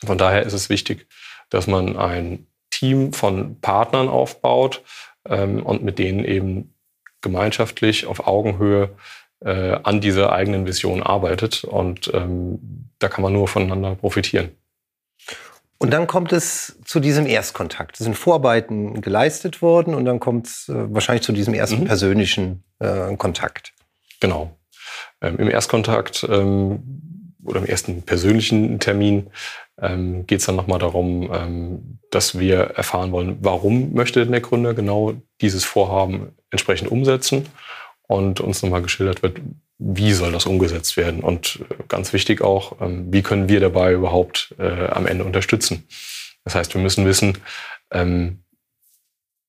Von 0.03 0.17
daher 0.17 0.43
ist 0.43 0.53
es 0.53 0.69
wichtig, 0.69 1.07
dass 1.50 1.67
man 1.67 1.98
ein 1.98 2.48
Team 2.69 3.13
von 3.13 3.60
Partnern 3.62 4.07
aufbaut 4.07 4.83
ähm, 5.27 5.63
und 5.63 5.83
mit 5.83 6.00
denen 6.00 6.25
eben 6.25 6.74
gemeinschaftlich 7.21 8.05
auf 8.05 8.25
Augenhöhe 8.25 8.95
äh, 9.41 9.77
an 9.83 10.01
dieser 10.01 10.31
eigenen 10.31 10.65
Vision 10.65 11.03
arbeitet. 11.03 11.63
Und 11.63 12.12
ähm, 12.13 12.89
da 13.00 13.10
kann 13.10 13.24
man 13.24 13.33
nur 13.33 13.48
voneinander 13.48 13.95
profitieren. 13.95 14.51
Und 15.81 15.89
dann 15.89 16.05
kommt 16.05 16.31
es 16.31 16.77
zu 16.85 17.00
diesem 17.00 17.25
Erstkontakt. 17.25 18.00
Es 18.00 18.03
sind 18.03 18.15
Vorarbeiten 18.15 19.01
geleistet 19.01 19.63
worden 19.63 19.95
und 19.95 20.05
dann 20.05 20.19
kommt 20.19 20.45
es 20.45 20.69
äh, 20.69 20.93
wahrscheinlich 20.93 21.23
zu 21.23 21.31
diesem 21.31 21.55
ersten 21.55 21.79
mhm. 21.79 21.85
persönlichen 21.85 22.63
äh, 22.77 23.15
Kontakt. 23.15 23.73
Genau. 24.19 24.55
Ähm, 25.21 25.39
Im 25.39 25.50
Erstkontakt 25.50 26.23
ähm, 26.29 27.33
oder 27.43 27.61
im 27.61 27.65
ersten 27.65 28.03
persönlichen 28.03 28.79
Termin 28.79 29.31
ähm, 29.81 30.27
geht 30.27 30.41
es 30.41 30.45
dann 30.45 30.55
nochmal 30.55 30.77
darum, 30.77 31.31
ähm, 31.33 31.97
dass 32.11 32.38
wir 32.38 32.59
erfahren 32.59 33.11
wollen, 33.11 33.39
warum 33.41 33.95
möchte 33.95 34.19
denn 34.19 34.33
der 34.33 34.41
Gründer 34.41 34.75
genau 34.75 35.15
dieses 35.41 35.63
Vorhaben 35.63 36.35
entsprechend 36.51 36.91
umsetzen 36.91 37.47
und 38.03 38.39
uns 38.39 38.61
nochmal 38.61 38.83
geschildert 38.83 39.23
wird, 39.23 39.41
wie 39.83 40.13
soll 40.13 40.31
das 40.31 40.45
umgesetzt 40.45 40.95
werden? 40.95 41.21
Und 41.21 41.59
äh, 41.69 41.75
ganz 41.88 42.13
wichtig 42.13 42.41
auch, 42.41 42.79
ähm, 42.81 43.11
wie 43.11 43.23
können 43.23 43.50
wir 43.50 43.59
dabei 43.59 43.93
überhaupt 43.93 44.53
äh, 44.59 44.88
am 44.88 45.07
Ende 45.07 45.23
unterstützen? 45.23 45.88
Das 46.43 46.53
heißt, 46.53 46.75
wir 46.75 46.81
müssen 46.81 47.05
wissen, 47.05 47.39
ähm, 47.91 48.43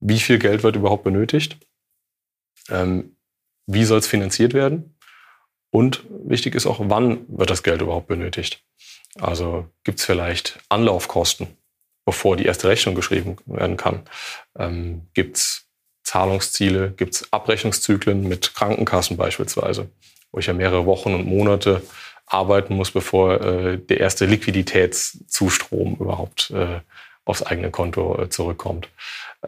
wie 0.00 0.18
viel 0.18 0.38
Geld 0.38 0.62
wird 0.62 0.76
überhaupt 0.76 1.04
benötigt? 1.04 1.58
Ähm, 2.70 3.16
wie 3.66 3.84
soll 3.84 3.98
es 3.98 4.06
finanziert 4.06 4.54
werden? 4.54 4.96
Und 5.70 6.04
wichtig 6.08 6.54
ist 6.54 6.66
auch, 6.66 6.80
wann 6.80 7.26
wird 7.28 7.50
das 7.50 7.62
Geld 7.62 7.82
überhaupt 7.82 8.08
benötigt? 8.08 8.64
Also 9.20 9.68
gibt 9.84 10.00
es 10.00 10.06
vielleicht 10.06 10.58
Anlaufkosten, 10.68 11.46
bevor 12.04 12.36
die 12.36 12.44
erste 12.44 12.68
Rechnung 12.68 12.94
geschrieben 12.94 13.36
werden 13.46 13.78
kann? 13.78 14.02
Gibt 15.14 15.36
es 15.36 15.66
Zahlungsziele? 16.02 16.90
Gibt 16.90 17.14
es 17.14 17.32
Abrechnungszyklen 17.32 18.26
mit 18.28 18.54
Krankenkassen 18.54 19.16
beispielsweise? 19.16 19.90
Wo 20.32 20.38
ich 20.38 20.46
ja 20.46 20.54
mehrere 20.54 20.86
Wochen 20.86 21.14
und 21.14 21.26
Monate 21.26 21.82
arbeiten 22.26 22.74
muss, 22.74 22.90
bevor 22.90 23.40
äh, 23.40 23.78
der 23.78 24.00
erste 24.00 24.26
Liquiditätszustrom 24.26 25.96
überhaupt 26.00 26.50
äh, 26.50 26.80
aufs 27.24 27.42
eigene 27.42 27.70
Konto 27.70 28.20
äh, 28.20 28.28
zurückkommt. 28.30 28.88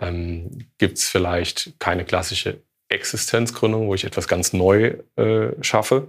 Ähm, 0.01 0.67
Gibt 0.79 0.99
es 0.99 1.09
vielleicht 1.09 1.79
keine 1.81 2.05
klassische 2.05 2.61
Existenzgründung, 2.89 3.89
wo 3.89 3.95
ich 3.95 4.05
etwas 4.05 4.29
ganz 4.29 4.53
neu 4.53 4.99
äh, 5.17 5.51
schaffe, 5.63 6.09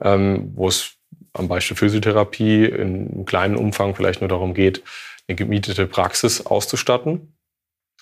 ähm, 0.00 0.52
wo 0.54 0.68
es 0.68 0.92
am 1.32 1.48
Beispiel 1.48 1.76
Physiotherapie 1.76 2.64
in 2.64 3.10
einem 3.10 3.24
kleinen 3.24 3.56
Umfang 3.56 3.94
vielleicht 3.94 4.20
nur 4.20 4.28
darum 4.28 4.54
geht, 4.54 4.82
eine 5.26 5.36
gemietete 5.36 5.86
Praxis 5.86 6.46
auszustatten? 6.46 7.34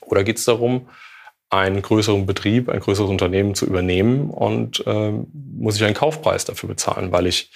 Oder 0.03 0.25
geht 0.25 0.39
es 0.39 0.45
darum, 0.45 0.89
einen 1.53 1.83
größeren 1.83 2.25
Betrieb, 2.25 2.71
ein 2.71 2.81
größeres 2.81 3.11
Unternehmen 3.11 3.55
zu 3.55 3.67
übernehmen 3.67 4.31
und 4.31 4.83
äh, 4.87 5.13
muss 5.33 5.77
ich 5.77 5.85
einen 5.85 5.95
Kaufpreis 5.95 6.47
dafür 6.47 6.71
bezahlen, 6.71 7.13
weil 7.13 7.27
ich 7.27 7.53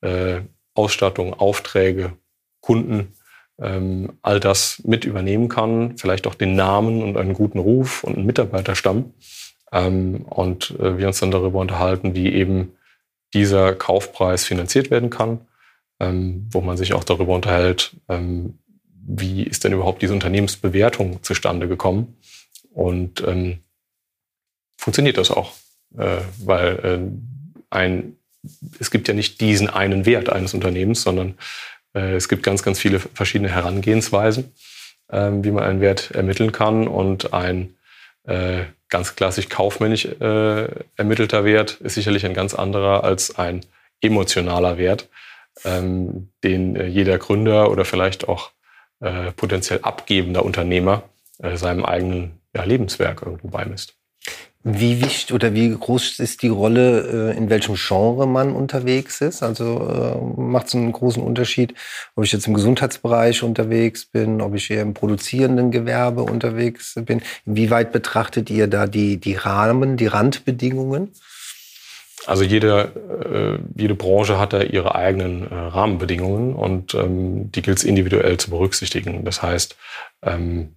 äh, 0.00 0.40
Ausstattung, 0.72 1.34
Aufträge, 1.34 2.14
Kunden, 2.62 3.12
ähm, 3.60 4.14
all 4.22 4.40
das 4.40 4.80
mit 4.84 5.04
übernehmen 5.04 5.48
kann, 5.48 5.98
vielleicht 5.98 6.26
auch 6.26 6.34
den 6.34 6.56
Namen 6.56 7.02
und 7.02 7.18
einen 7.18 7.34
guten 7.34 7.58
Ruf 7.58 8.02
und 8.02 8.16
einen 8.16 8.24
Mitarbeiterstamm. 8.24 9.12
Ähm, 9.72 10.22
und 10.22 10.70
äh, 10.80 10.96
wir 10.96 11.06
uns 11.06 11.20
dann 11.20 11.30
darüber 11.30 11.60
unterhalten, 11.60 12.14
wie 12.14 12.32
eben 12.32 12.72
dieser 13.34 13.74
Kaufpreis 13.74 14.44
finanziert 14.44 14.90
werden 14.90 15.10
kann, 15.10 15.40
ähm, 16.00 16.48
wo 16.50 16.62
man 16.62 16.78
sich 16.78 16.94
auch 16.94 17.04
darüber 17.04 17.34
unterhält, 17.34 17.94
ähm, 18.08 18.58
wie 19.06 19.42
ist 19.42 19.64
denn 19.64 19.74
überhaupt 19.74 20.00
diese 20.00 20.14
Unternehmensbewertung 20.14 21.22
zustande 21.22 21.68
gekommen 21.68 22.16
und 22.74 23.22
ähm, 23.26 23.60
funktioniert 24.76 25.16
das 25.16 25.30
auch, 25.30 25.52
äh, 25.96 26.18
weil 26.44 26.78
äh, 26.84 27.74
ein, 27.74 28.16
es 28.78 28.90
gibt 28.90 29.08
ja 29.08 29.14
nicht 29.14 29.40
diesen 29.40 29.70
einen 29.70 30.04
Wert 30.06 30.28
eines 30.28 30.52
Unternehmens, 30.54 31.02
sondern 31.02 31.38
äh, 31.94 32.14
es 32.14 32.28
gibt 32.28 32.42
ganz, 32.42 32.62
ganz 32.62 32.78
viele 32.78 32.98
verschiedene 32.98 33.50
Herangehensweisen, 33.50 34.52
äh, 35.08 35.30
wie 35.30 35.52
man 35.52 35.64
einen 35.64 35.80
Wert 35.80 36.10
ermitteln 36.10 36.52
kann. 36.52 36.88
Und 36.88 37.32
ein 37.32 37.76
äh, 38.24 38.64
ganz 38.88 39.16
klassisch 39.16 39.48
kaufmännisch 39.48 40.04
äh, 40.04 40.68
ermittelter 40.96 41.44
Wert 41.44 41.80
ist 41.80 41.94
sicherlich 41.94 42.26
ein 42.26 42.34
ganz 42.34 42.54
anderer 42.54 43.04
als 43.04 43.38
ein 43.38 43.64
emotionaler 44.00 44.78
Wert, 44.78 45.08
ähm, 45.64 46.28
den 46.42 46.76
äh, 46.76 46.86
jeder 46.86 47.18
Gründer 47.18 47.70
oder 47.70 47.84
vielleicht 47.84 48.28
auch 48.28 48.50
äh, 49.00 49.32
potenziell 49.32 49.80
abgebender 49.82 50.44
Unternehmer 50.44 51.04
äh, 51.38 51.56
seinem 51.56 51.84
eigenen 51.84 52.40
ja, 52.54 52.64
Lebenswerk 52.64 53.22
irgendwo 53.22 53.48
beimisst. 53.48 53.96
Wie 54.66 55.02
wichtig 55.02 55.34
oder 55.34 55.52
wie 55.52 55.68
groß 55.68 56.20
ist 56.20 56.40
die 56.40 56.48
Rolle, 56.48 57.32
äh, 57.34 57.36
in 57.36 57.50
welchem 57.50 57.74
Genre 57.74 58.26
man 58.26 58.54
unterwegs 58.56 59.20
ist? 59.20 59.42
Also 59.42 59.86
äh, 59.86 60.40
macht 60.40 60.68
es 60.68 60.74
einen 60.74 60.90
großen 60.90 61.22
Unterschied, 61.22 61.74
ob 62.16 62.24
ich 62.24 62.32
jetzt 62.32 62.46
im 62.46 62.54
Gesundheitsbereich 62.54 63.42
unterwegs 63.42 64.06
bin, 64.06 64.40
ob 64.40 64.54
ich 64.54 64.70
eher 64.70 64.80
im 64.80 64.94
produzierenden 64.94 65.70
Gewerbe 65.70 66.22
unterwegs 66.22 66.94
bin? 67.04 67.20
Wie 67.44 67.70
weit 67.70 67.92
betrachtet 67.92 68.48
ihr 68.48 68.66
da 68.66 68.86
die, 68.86 69.18
die 69.18 69.34
Rahmen, 69.34 69.98
die 69.98 70.06
Randbedingungen? 70.06 71.10
Also 72.24 72.42
jede, 72.42 73.60
äh, 73.76 73.78
jede 73.78 73.94
Branche 73.94 74.38
hat 74.38 74.54
da 74.54 74.62
ihre 74.62 74.94
eigenen 74.94 75.42
Rahmenbedingungen 75.42 76.54
und 76.54 76.94
ähm, 76.94 77.52
die 77.52 77.60
gilt 77.60 77.76
es 77.76 77.84
individuell 77.84 78.38
zu 78.38 78.48
berücksichtigen. 78.48 79.26
Das 79.26 79.42
heißt, 79.42 79.76
ähm, 80.22 80.74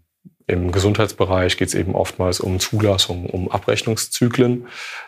im 0.48 0.72
Gesundheitsbereich 0.72 1.58
geht 1.58 1.68
es 1.68 1.76
eben 1.76 1.94
oftmals 1.94 2.40
um 2.40 2.60
Zulassung, 2.62 3.26
um 3.26 3.52
Abrechnungszyklen. 3.52 4.68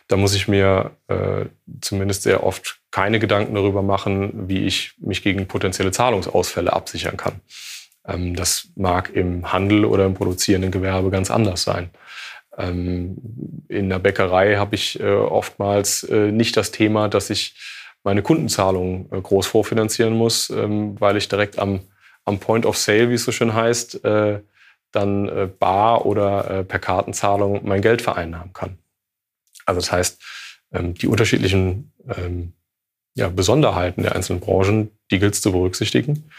Da 0.10 0.18
muss 0.18 0.36
ich 0.36 0.50
mir 0.50 0.92
äh, 1.08 1.46
zumindest 1.80 2.24
sehr 2.24 2.44
oft 2.44 2.80
keine 2.92 3.20
Gedanken 3.20 3.56
darüber 3.56 3.82
machen, 3.82 4.50
wie 4.50 4.66
ich 4.66 4.96
mich 5.00 5.24
gegen 5.24 5.48
potenzielle 5.48 5.92
Zahlungsausfälle 5.92 6.74
absichern 6.74 7.16
kann. 7.16 7.40
Ähm, 8.06 8.36
das 8.36 8.68
mag 8.76 9.12
im 9.14 9.54
Handel 9.54 9.86
oder 9.86 10.06
im 10.06 10.14
produzierenden 10.14 10.72
Gewerbe 10.72 11.10
ganz 11.10 11.32
anders 11.32 11.64
sein. 11.64 11.90
Ähm, 12.58 13.16
in 13.70 13.90
der 13.90 14.00
Bäckerei 14.00 14.58
habe 14.58 14.76
ich 14.76 15.00
äh, 15.00 15.10
oftmals 15.10 16.04
äh, 16.04 16.34
nicht 16.34 16.58
das 16.58 16.72
Thema, 16.72 17.08
dass 17.08 17.30
ich 17.30 17.56
meine 18.04 18.24
Kundenzahlungen 18.24 19.10
äh, 19.14 19.22
groß 19.22 19.48
vorfinanzieren 19.48 20.18
muss, 20.18 20.50
ähm, 20.50 21.00
weil 21.00 21.16
ich 21.16 21.30
direkt 21.30 21.60
am, 21.60 21.80
am 22.26 22.40
Point 22.40 22.66
of 22.66 22.78
Sale, 22.78 23.10
wie 23.10 23.14
es 23.14 23.24
so 23.24 23.32
schön 23.32 23.54
heißt, 23.54 24.04
äh, 24.04 24.40
dann 24.92 25.30
äh, 25.30 25.48
bar 25.48 26.06
oder 26.06 26.50
äh, 26.50 26.64
per 26.64 26.80
Kartenzahlung 26.80 27.62
mein 27.64 27.82
Geld 27.82 28.02
vereinnahmen 28.02 28.54
kann. 28.54 28.80
Also 29.66 29.82
das 29.82 29.92
heißt, 29.92 30.22
ähm, 30.74 30.96
die 30.96 31.08
unterschiedlichen 31.08 31.92
ähm, 32.08 32.54
ja, 33.16 33.30
Besonderheiten 33.30 34.04
der 34.04 34.16
einzelnen 34.16 34.40
Branchen, 34.40 34.92
die 35.12 35.20
gilt 35.20 35.36
es 35.36 35.42
zu 35.42 35.52
berücksichtigen. 35.52 36.30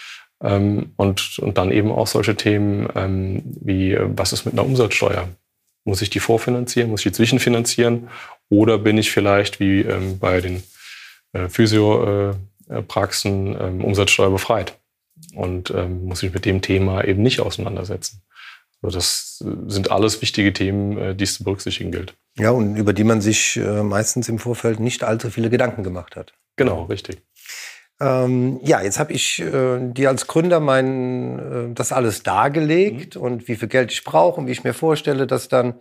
Ähm, 0.42 0.92
und, 0.96 1.38
und 1.38 1.58
dann 1.58 1.70
eben 1.70 1.92
auch 1.92 2.06
solche 2.06 2.34
Themen 2.34 2.88
ähm, 2.94 3.42
wie, 3.60 3.92
äh, 3.92 4.08
was 4.16 4.32
ist 4.32 4.46
mit 4.46 4.54
einer 4.54 4.64
Umsatzsteuer? 4.64 5.28
Muss 5.84 6.00
ich 6.02 6.10
die 6.10 6.20
vorfinanzieren? 6.20 6.90
Muss 6.90 7.00
ich 7.00 7.12
die 7.12 7.12
zwischenfinanzieren? 7.12 8.08
Oder 8.48 8.78
bin 8.78 8.98
ich 8.98 9.10
vielleicht 9.10 9.58
wie 9.60 9.82
ähm, 9.82 10.18
bei 10.18 10.40
den 10.40 10.62
äh, 11.32 11.48
Physiopraxen 11.48 13.56
äh, 13.56 13.66
ähm, 13.66 13.84
Umsatzsteuer 13.84 14.30
befreit? 14.30 14.78
Und 15.34 15.70
ähm, 15.70 16.06
muss 16.06 16.22
ich 16.22 16.32
mit 16.32 16.46
dem 16.46 16.62
Thema 16.62 17.04
eben 17.04 17.22
nicht 17.22 17.40
auseinandersetzen. 17.40 18.22
Das 18.82 19.44
sind 19.66 19.90
alles 19.90 20.22
wichtige 20.22 20.52
Themen, 20.52 20.96
äh, 20.98 21.14
die 21.14 21.24
es 21.24 21.34
zu 21.34 21.44
berücksichtigen 21.44 21.92
gilt. 21.92 22.14
Ja, 22.38 22.50
und 22.50 22.76
über 22.76 22.92
die 22.92 23.04
man 23.04 23.20
sich 23.20 23.56
äh, 23.56 23.82
meistens 23.82 24.28
im 24.28 24.38
Vorfeld 24.38 24.80
nicht 24.80 25.04
allzu 25.04 25.30
viele 25.30 25.50
Gedanken 25.50 25.82
gemacht 25.82 26.16
hat. 26.16 26.32
Genau, 26.56 26.84
richtig. 26.84 27.22
Ähm, 28.00 28.60
ja, 28.62 28.80
jetzt 28.80 28.98
habe 28.98 29.12
ich 29.12 29.40
äh, 29.40 29.78
dir 29.92 30.08
als 30.08 30.26
Gründer 30.26 30.58
mein, 30.58 31.38
äh, 31.38 31.74
das 31.74 31.92
alles 31.92 32.22
dargelegt 32.22 33.16
mhm. 33.16 33.22
und 33.22 33.48
wie 33.48 33.56
viel 33.56 33.68
Geld 33.68 33.92
ich 33.92 34.04
brauche 34.04 34.40
und 34.40 34.46
wie 34.46 34.52
ich 34.52 34.64
mir 34.64 34.72
vorstelle, 34.72 35.26
das 35.26 35.48
dann 35.48 35.74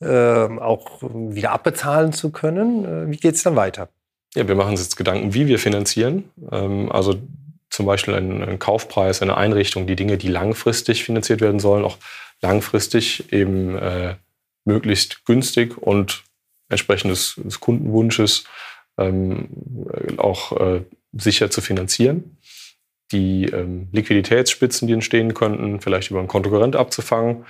äh, 0.00 0.06
auch 0.08 1.02
wieder 1.02 1.52
abbezahlen 1.52 2.12
zu 2.12 2.30
können. 2.30 2.84
Äh, 2.84 3.10
wie 3.10 3.18
geht 3.18 3.34
es 3.34 3.42
dann 3.42 3.56
weiter? 3.56 3.90
Ja, 4.34 4.48
wir 4.48 4.54
machen 4.54 4.70
uns 4.70 4.82
jetzt 4.82 4.96
Gedanken, 4.96 5.34
wie 5.34 5.46
wir 5.46 5.58
finanzieren. 5.58 6.30
Ähm, 6.50 6.90
also 6.90 7.16
zum 7.68 7.84
Beispiel 7.84 8.14
einen, 8.14 8.42
einen 8.42 8.58
Kaufpreis, 8.58 9.20
eine 9.20 9.36
Einrichtung, 9.36 9.86
die 9.86 9.96
Dinge, 9.96 10.16
die 10.16 10.28
langfristig 10.28 11.04
finanziert 11.04 11.42
werden 11.42 11.60
sollen, 11.60 11.84
auch 11.84 11.98
langfristig 12.42 13.32
eben 13.32 13.76
äh, 13.76 14.16
möglichst 14.64 15.24
günstig 15.24 15.78
und 15.78 16.24
entsprechend 16.68 17.10
des, 17.10 17.34
des 17.36 17.60
Kundenwunsches 17.60 18.44
ähm, 18.98 19.48
auch 20.16 20.52
äh, 20.60 20.82
sicher 21.12 21.50
zu 21.50 21.60
finanzieren. 21.60 22.38
Die 23.12 23.44
ähm, 23.44 23.88
Liquiditätsspitzen, 23.92 24.88
die 24.88 24.94
entstehen 24.94 25.34
könnten, 25.34 25.80
vielleicht 25.80 26.10
über 26.10 26.20
ein 26.20 26.26
Kontokorrent 26.26 26.74
abzufangen 26.74 27.44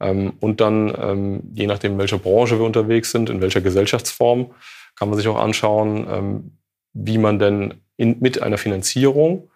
ähm, 0.00 0.32
und 0.40 0.60
dann, 0.60 0.94
ähm, 0.98 1.42
je 1.54 1.66
nachdem, 1.66 1.92
in 1.92 1.98
welcher 1.98 2.18
Branche 2.18 2.58
wir 2.58 2.66
unterwegs 2.66 3.10
sind, 3.12 3.28
in 3.28 3.40
welcher 3.40 3.60
Gesellschaftsform, 3.60 4.54
kann 4.96 5.08
man 5.08 5.18
sich 5.18 5.28
auch 5.28 5.38
anschauen, 5.38 6.06
ähm, 6.10 6.58
wie 6.92 7.18
man 7.18 7.38
denn 7.38 7.74
in, 7.96 8.18
mit 8.20 8.42
einer 8.42 8.58
Finanzierung 8.58 9.50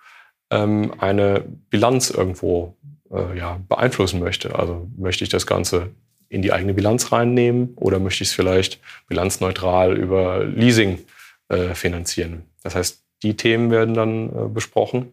ähm, 0.50 0.94
eine 0.98 1.44
Bilanz 1.70 2.10
irgendwo 2.10 2.76
äh, 3.12 3.38
ja, 3.38 3.60
beeinflussen 3.68 4.20
möchte. 4.20 4.58
Also 4.58 4.88
möchte 4.96 5.24
ich 5.24 5.30
das 5.30 5.46
Ganze 5.46 5.90
in 6.28 6.42
die 6.42 6.52
eigene 6.52 6.74
Bilanz 6.74 7.12
reinnehmen 7.12 7.74
oder 7.76 7.98
möchte 7.98 8.24
ich 8.24 8.30
es 8.30 8.34
vielleicht 8.34 8.80
bilanzneutral 9.08 9.96
über 9.96 10.44
Leasing 10.44 10.98
äh, 11.48 11.74
finanzieren. 11.74 12.44
Das 12.62 12.74
heißt, 12.74 13.02
die 13.22 13.36
Themen 13.36 13.70
werden 13.70 13.94
dann 13.94 14.28
äh, 14.28 14.48
besprochen. 14.48 15.12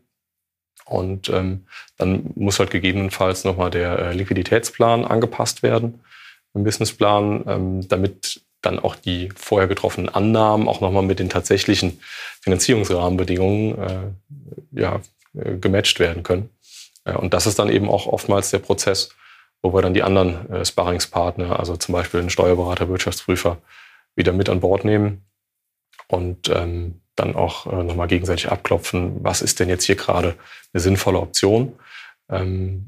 Und 0.86 1.30
ähm, 1.30 1.66
dann 1.98 2.32
muss 2.36 2.60
halt 2.60 2.72
gegebenenfalls 2.72 3.46
nochmal 3.46 3.72
der 3.72 4.00
äh, 4.00 4.14
Liquiditätsplan 4.14 5.06
angepasst 5.06 5.64
werden, 5.64 6.02
im 6.54 6.64
Businessplan, 6.64 7.44
ähm, 7.48 7.88
damit 7.88 8.42
dann 8.62 8.80
auch 8.80 8.96
die 8.96 9.30
vorher 9.36 9.68
getroffenen 9.68 10.10
Annahmen 10.10 10.68
auch 10.68 10.82
nochmal 10.82 11.04
mit 11.04 11.20
den 11.20 11.30
tatsächlichen 11.30 12.00
Finanzierungsrahmenbedingungen 12.42 13.78
äh, 13.78 14.80
ja, 14.80 15.02
äh, 15.36 15.58
gematcht 15.58 16.00
werden 16.00 16.24
können. 16.24 16.50
Und 17.06 17.34
das 17.34 17.48
ist 17.48 17.60
dann 17.60 17.70
eben 17.70 17.90
auch 17.90 18.08
oftmals 18.08 18.52
der 18.52 18.60
Prozess, 18.60 19.10
wo 19.62 19.74
wir 19.74 19.82
dann 19.82 19.94
die 19.94 20.04
anderen 20.04 20.50
äh, 20.52 20.66
Sparringspartner, 20.66 21.60
also 21.60 21.76
zum 21.78 21.94
Beispiel 21.94 22.20
einen 22.20 22.30
Steuerberater, 22.30 22.90
Wirtschaftsprüfer, 22.90 23.58
wieder 24.16 24.34
mit 24.34 24.50
an 24.50 24.60
Bord 24.60 24.86
nehmen 24.86 25.26
und 26.08 26.50
ähm, 26.50 27.02
dann 27.16 27.36
auch 27.36 27.66
äh, 27.72 27.84
nochmal 27.84 28.08
gegenseitig 28.08 28.52
abklopfen, 28.52 29.24
was 29.24 29.42
ist 29.42 29.60
denn 29.60 29.70
jetzt 29.70 29.86
hier 29.86 29.96
gerade 29.96 30.36
eine 30.74 30.82
sinnvolle 30.82 31.20
Option. 31.20 31.74
Ähm, 32.30 32.86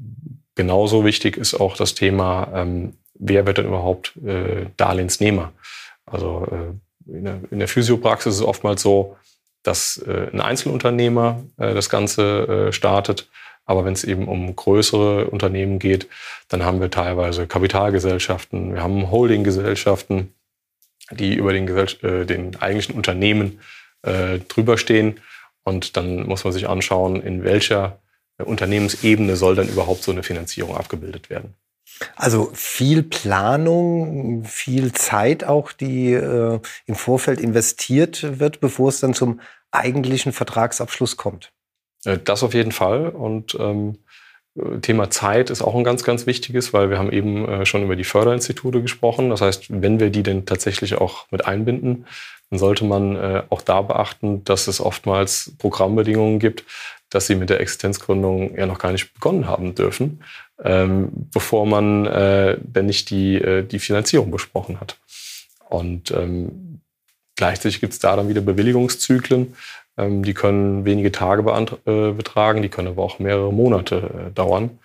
genauso 0.54 1.04
wichtig 1.04 1.36
ist 1.36 1.54
auch 1.54 1.76
das 1.76 1.94
Thema, 1.94 2.48
ähm, 2.54 2.94
wer 3.14 3.46
wird 3.46 3.58
denn 3.58 3.66
überhaupt 3.66 4.16
äh, 4.24 4.66
Darlehensnehmer? 4.76 5.52
Also 6.04 6.46
äh, 6.50 7.12
in, 7.16 7.24
der, 7.24 7.40
in 7.50 7.58
der 7.58 7.68
Physiopraxis 7.68 8.34
ist 8.34 8.40
es 8.40 8.46
oftmals 8.46 8.82
so, 8.82 9.16
dass 9.62 9.98
äh, 9.98 10.28
ein 10.32 10.40
Einzelunternehmer 10.40 11.42
äh, 11.56 11.74
das 11.74 11.88
Ganze 11.88 12.68
äh, 12.68 12.72
startet. 12.72 13.28
Aber 13.66 13.84
wenn 13.84 13.92
es 13.92 14.04
eben 14.04 14.28
um 14.28 14.54
größere 14.54 15.28
Unternehmen 15.28 15.78
geht, 15.78 16.08
dann 16.48 16.64
haben 16.64 16.80
wir 16.80 16.90
teilweise 16.90 17.46
Kapitalgesellschaften, 17.46 18.74
wir 18.74 18.82
haben 18.82 19.10
Holdinggesellschaften, 19.10 20.32
die 21.10 21.34
über 21.34 21.52
den, 21.52 21.68
äh, 21.68 22.24
den 22.24 22.56
eigentlichen 22.56 22.94
Unternehmen 22.94 23.60
äh, 24.02 24.38
drüber 24.38 24.78
stehen. 24.78 25.20
Und 25.64 25.96
dann 25.96 26.26
muss 26.26 26.44
man 26.44 26.52
sich 26.52 26.68
anschauen, 26.68 27.20
in 27.20 27.42
welcher 27.42 27.98
äh, 28.38 28.44
Unternehmensebene 28.44 29.36
soll 29.36 29.56
dann 29.56 29.68
überhaupt 29.68 30.04
so 30.04 30.12
eine 30.12 30.22
Finanzierung 30.22 30.76
abgebildet 30.76 31.28
werden. 31.28 31.54
Also 32.14 32.50
viel 32.52 33.02
Planung, 33.02 34.44
viel 34.44 34.92
Zeit 34.92 35.44
auch, 35.44 35.72
die 35.72 36.12
äh, 36.12 36.60
im 36.86 36.94
Vorfeld 36.94 37.40
investiert 37.40 38.38
wird, 38.38 38.60
bevor 38.60 38.90
es 38.90 39.00
dann 39.00 39.14
zum 39.14 39.40
eigentlichen 39.70 40.32
Vertragsabschluss 40.32 41.16
kommt. 41.16 41.52
Äh, 42.04 42.18
das 42.24 42.42
auf 42.42 42.54
jeden 42.54 42.72
Fall. 42.72 43.08
Und 43.08 43.56
ähm, 43.58 43.98
Thema 44.80 45.10
Zeit 45.10 45.50
ist 45.50 45.62
auch 45.62 45.74
ein 45.74 45.84
ganz, 45.84 46.02
ganz 46.02 46.26
wichtiges, 46.26 46.72
weil 46.72 46.88
wir 46.88 46.98
haben 46.98 47.12
eben 47.12 47.46
äh, 47.46 47.66
schon 47.66 47.82
über 47.82 47.96
die 47.96 48.04
Förderinstitute 48.04 48.80
gesprochen. 48.80 49.30
Das 49.30 49.42
heißt, 49.42 49.66
wenn 49.68 50.00
wir 50.00 50.10
die 50.10 50.22
denn 50.22 50.46
tatsächlich 50.46 50.94
auch 50.94 51.30
mit 51.30 51.46
einbinden, 51.46 52.06
dann 52.50 52.58
sollte 52.58 52.84
man 52.84 53.16
äh, 53.16 53.42
auch 53.50 53.60
da 53.60 53.82
beachten, 53.82 54.44
dass 54.44 54.68
es 54.68 54.80
oftmals 54.80 55.52
Programmbedingungen 55.58 56.38
gibt, 56.38 56.64
dass 57.10 57.26
sie 57.26 57.34
mit 57.34 57.50
der 57.50 57.60
Existenzgründung 57.60 58.56
ja 58.56 58.66
noch 58.66 58.78
gar 58.78 58.92
nicht 58.92 59.12
begonnen 59.14 59.46
haben 59.46 59.74
dürfen, 59.74 60.22
ähm, 60.62 61.10
bevor 61.32 61.66
man 61.66 62.06
äh, 62.06 62.56
denn 62.60 62.86
nicht 62.86 63.10
die, 63.10 63.36
äh, 63.36 63.62
die 63.62 63.78
Finanzierung 63.78 64.30
besprochen 64.30 64.80
hat. 64.80 64.98
Und 65.68 66.12
ähm, 66.12 66.80
gleichzeitig 67.36 67.80
gibt 67.80 67.92
es 67.92 67.98
da 67.98 68.16
dann 68.16 68.28
wieder 68.28 68.40
Bewilligungszyklen, 68.40 69.54
ähm, 69.96 70.22
die 70.22 70.34
können 70.34 70.84
wenige 70.84 71.12
Tage 71.12 71.42
äh, 71.86 72.12
betragen, 72.12 72.62
die 72.62 72.68
können 72.68 72.88
aber 72.88 73.02
auch 73.02 73.18
mehrere 73.18 73.52
Monate 73.52 74.28
äh, 74.28 74.32
dauern. 74.32 74.78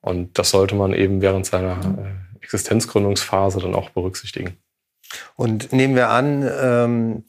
Und 0.00 0.38
das 0.38 0.50
sollte 0.50 0.74
man 0.74 0.92
eben 0.92 1.22
während 1.22 1.46
seiner 1.46 1.72
äh, 1.72 2.42
Existenzgründungsphase 2.42 3.60
dann 3.60 3.74
auch 3.74 3.90
berücksichtigen. 3.90 4.58
Und 5.36 5.72
nehmen 5.72 5.94
wir 5.94 6.10
an, 6.10 6.48
ähm, 6.60 7.24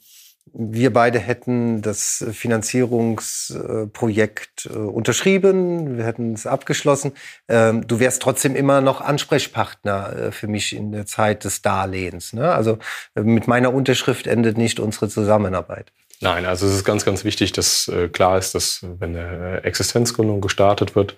wir 0.58 0.90
beide 0.92 1.18
hätten 1.18 1.82
das 1.82 2.24
Finanzierungsprojekt 2.32 4.66
äh, 4.66 4.70
unterschrieben, 4.76 5.98
wir 5.98 6.04
hätten 6.04 6.32
es 6.32 6.46
abgeschlossen. 6.46 7.12
Ähm, 7.48 7.86
du 7.86 8.00
wärst 8.00 8.22
trotzdem 8.22 8.56
immer 8.56 8.80
noch 8.80 9.02
Ansprechpartner 9.02 10.16
äh, 10.16 10.32
für 10.32 10.48
mich 10.48 10.74
in 10.74 10.92
der 10.92 11.04
Zeit 11.04 11.44
des 11.44 11.60
Darlehens. 11.62 12.32
Ne? 12.32 12.50
Also 12.52 12.78
äh, 13.14 13.20
mit 13.20 13.46
meiner 13.48 13.74
Unterschrift 13.74 14.26
endet 14.26 14.56
nicht 14.56 14.80
unsere 14.80 15.10
Zusammenarbeit. 15.10 15.92
Nein, 16.20 16.46
also 16.46 16.66
es 16.66 16.74
ist 16.74 16.84
ganz, 16.84 17.04
ganz 17.04 17.24
wichtig, 17.24 17.52
dass 17.52 17.88
äh, 17.88 18.08
klar 18.08 18.38
ist, 18.38 18.54
dass 18.54 18.80
wenn 18.82 19.16
eine 19.16 19.64
Existenzgründung 19.64 20.40
gestartet 20.40 20.96
wird, 20.96 21.16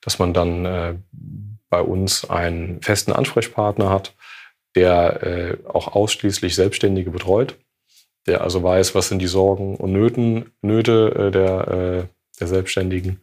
dass 0.00 0.18
man 0.18 0.34
dann 0.34 0.64
äh, 0.64 0.94
bei 1.68 1.80
uns 1.80 2.28
einen 2.28 2.82
festen 2.82 3.12
Ansprechpartner 3.12 3.90
hat, 3.90 4.14
der 4.74 5.22
äh, 5.22 5.56
auch 5.68 5.94
ausschließlich 5.94 6.54
Selbstständige 6.54 7.10
betreut, 7.10 7.56
der 8.26 8.42
also 8.42 8.62
weiß, 8.62 8.94
was 8.94 9.08
sind 9.08 9.20
die 9.20 9.28
Sorgen 9.28 9.76
und 9.76 9.92
Nöten, 9.92 10.50
Nöte 10.62 11.28
äh, 11.28 11.30
der, 11.30 11.68
äh, 11.68 12.04
der 12.40 12.46
Selbstständigen 12.46 13.20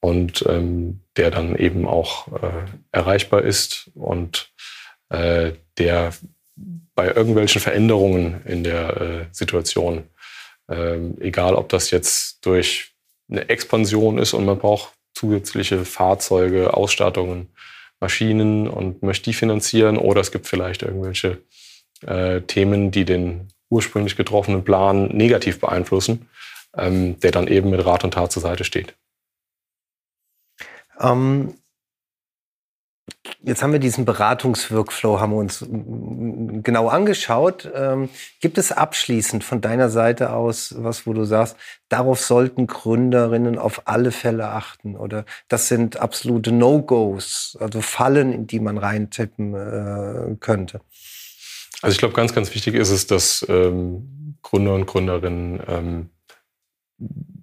und 0.00 0.44
ähm, 0.48 1.00
der 1.16 1.30
dann 1.30 1.56
eben 1.56 1.86
auch 1.86 2.28
äh, 2.28 2.66
erreichbar 2.92 3.42
ist 3.42 3.90
und 3.94 4.52
äh, 5.10 5.52
der 5.76 6.12
bei 6.94 7.08
irgendwelchen 7.08 7.60
Veränderungen 7.60 8.42
in 8.44 8.64
der 8.64 9.00
äh, 9.00 9.26
Situation 9.32 10.04
ähm, 10.68 11.16
egal, 11.20 11.54
ob 11.54 11.68
das 11.68 11.90
jetzt 11.90 12.44
durch 12.44 12.92
eine 13.30 13.48
Expansion 13.48 14.18
ist 14.18 14.32
und 14.32 14.44
man 14.44 14.58
braucht 14.58 14.94
zusätzliche 15.14 15.84
Fahrzeuge, 15.84 16.74
Ausstattungen, 16.74 17.48
Maschinen 18.00 18.68
und 18.68 19.02
möchte 19.02 19.24
die 19.24 19.34
finanzieren 19.34 19.96
oder 19.98 20.20
es 20.20 20.30
gibt 20.30 20.46
vielleicht 20.46 20.82
irgendwelche 20.82 21.42
äh, 22.06 22.40
Themen, 22.42 22.90
die 22.90 23.04
den 23.04 23.48
ursprünglich 23.70 24.16
getroffenen 24.16 24.64
Plan 24.64 25.08
negativ 25.08 25.60
beeinflussen, 25.60 26.28
ähm, 26.76 27.18
der 27.20 27.32
dann 27.32 27.48
eben 27.48 27.70
mit 27.70 27.84
Rat 27.84 28.04
und 28.04 28.14
Tat 28.14 28.30
zur 28.32 28.42
Seite 28.42 28.64
steht. 28.64 28.94
Ähm, 31.00 31.54
Jetzt 33.42 33.62
haben 33.62 33.72
wir 33.72 33.78
diesen 33.78 34.04
Beratungsworkflow, 34.04 35.20
haben 35.20 35.32
wir 35.32 35.38
uns 35.38 35.64
genau 36.62 36.88
angeschaut. 36.88 37.70
Ähm, 37.72 38.08
gibt 38.40 38.58
es 38.58 38.72
abschließend 38.72 39.44
von 39.44 39.60
deiner 39.60 39.90
Seite 39.90 40.32
aus 40.32 40.74
was, 40.76 41.06
wo 41.06 41.12
du 41.12 41.24
sagst, 41.24 41.56
darauf 41.88 42.20
sollten 42.20 42.66
Gründerinnen 42.66 43.58
auf 43.58 43.82
alle 43.86 44.10
Fälle 44.10 44.48
achten? 44.48 44.96
Oder 44.96 45.24
das 45.46 45.68
sind 45.68 45.98
absolute 45.98 46.52
No-Gos, 46.52 47.56
also 47.60 47.80
Fallen, 47.80 48.32
in 48.32 48.46
die 48.46 48.60
man 48.60 48.76
reintippen 48.76 49.54
äh, 49.54 50.36
könnte? 50.40 50.80
Also 51.80 51.92
ich 51.92 51.98
glaube, 51.98 52.14
ganz, 52.14 52.34
ganz 52.34 52.52
wichtig 52.54 52.74
ist 52.74 52.90
es, 52.90 53.06
dass 53.06 53.46
ähm, 53.48 54.36
Gründer 54.42 54.74
und 54.74 54.86
Gründerinnen 54.86 55.60
ähm, 55.68 56.10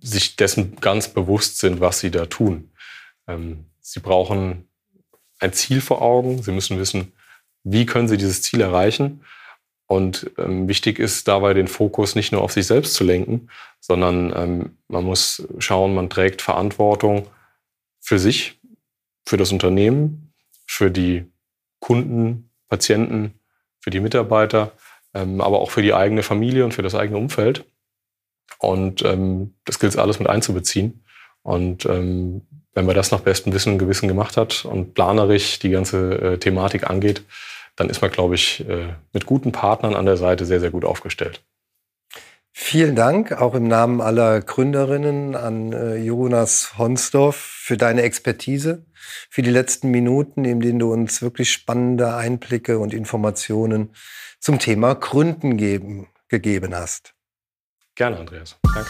sich 0.01 0.35
dessen 0.35 0.75
ganz 0.81 1.07
bewusst 1.07 1.59
sind, 1.59 1.79
was 1.79 1.99
sie 1.99 2.11
da 2.11 2.25
tun. 2.25 2.71
Ähm, 3.27 3.65
sie 3.79 4.01
brauchen 4.01 4.67
ein 5.39 5.53
Ziel 5.53 5.81
vor 5.81 6.01
Augen. 6.01 6.41
Sie 6.41 6.51
müssen 6.51 6.79
wissen, 6.79 7.13
wie 7.63 7.85
können 7.85 8.07
Sie 8.07 8.17
dieses 8.17 8.41
Ziel 8.41 8.61
erreichen. 8.61 9.23
Und 9.87 10.31
ähm, 10.37 10.67
wichtig 10.67 10.97
ist 10.97 11.27
dabei, 11.27 11.53
den 11.53 11.67
Fokus 11.67 12.15
nicht 12.15 12.31
nur 12.31 12.41
auf 12.41 12.51
sich 12.51 12.65
selbst 12.65 12.95
zu 12.95 13.03
lenken, 13.03 13.49
sondern 13.79 14.33
ähm, 14.35 14.77
man 14.87 15.03
muss 15.03 15.47
schauen, 15.59 15.93
man 15.93 16.09
trägt 16.09 16.41
Verantwortung 16.41 17.27
für 18.01 18.17
sich, 18.17 18.59
für 19.27 19.37
das 19.37 19.51
Unternehmen, 19.51 20.33
für 20.65 20.89
die 20.89 21.25
Kunden, 21.79 22.49
Patienten, 22.67 23.39
für 23.79 23.91
die 23.91 23.99
Mitarbeiter, 23.99 24.71
ähm, 25.13 25.39
aber 25.39 25.59
auch 25.59 25.69
für 25.69 25.83
die 25.83 25.93
eigene 25.93 26.23
Familie 26.23 26.65
und 26.65 26.73
für 26.73 26.81
das 26.81 26.95
eigene 26.95 27.19
Umfeld. 27.19 27.65
Und 28.57 29.03
ähm, 29.03 29.53
das 29.65 29.79
gilt 29.79 29.97
alles 29.97 30.17
mit 30.17 30.27
einzubeziehen. 30.27 31.04
Und 31.45 31.85
ähm, 31.85 32.41
wenn 32.73 32.87
man 32.87 32.95
das 32.95 33.11
nach 33.11 33.19
bestem 33.19 33.53
Wissen 33.53 33.73
und 33.73 33.77
Gewissen 33.77 34.07
gemacht 34.07 34.35
hat 34.35 34.65
und 34.65 34.95
planerisch 34.95 35.59
die 35.59 35.69
ganze 35.69 36.33
äh, 36.33 36.37
Thematik 36.39 36.89
angeht, 36.89 37.23
dann 37.75 37.87
ist 37.87 38.01
man, 38.01 38.09
glaube 38.09 38.33
ich, 38.33 38.67
äh, 38.67 38.93
mit 39.13 39.27
guten 39.27 39.51
Partnern 39.51 39.93
an 39.95 40.07
der 40.07 40.17
Seite 40.17 40.45
sehr, 40.45 40.59
sehr 40.59 40.71
gut 40.71 40.85
aufgestellt. 40.85 41.43
Vielen 42.51 42.95
Dank 42.95 43.31
auch 43.33 43.53
im 43.53 43.67
Namen 43.67 44.01
aller 44.01 44.41
Gründerinnen 44.41 45.35
an 45.35 45.71
äh, 45.71 45.97
Jonas 45.97 46.79
Honsdorf 46.79 47.35
für 47.35 47.77
deine 47.77 48.01
Expertise, 48.01 48.83
für 49.29 49.43
die 49.43 49.51
letzten 49.51 49.91
Minuten, 49.91 50.45
in 50.45 50.61
denen 50.61 50.79
du 50.79 50.91
uns 50.91 51.21
wirklich 51.21 51.51
spannende 51.51 52.15
Einblicke 52.15 52.79
und 52.79 52.91
Informationen 52.91 53.93
zum 54.39 54.57
Thema 54.57 54.95
Gründen 54.95 55.57
geben, 55.57 56.07
gegeben 56.27 56.73
hast. 56.73 57.13
Gerne, 57.93 58.17
Andreas. 58.17 58.57
Danke. 58.63 58.89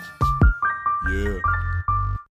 Yeah. 1.11 1.70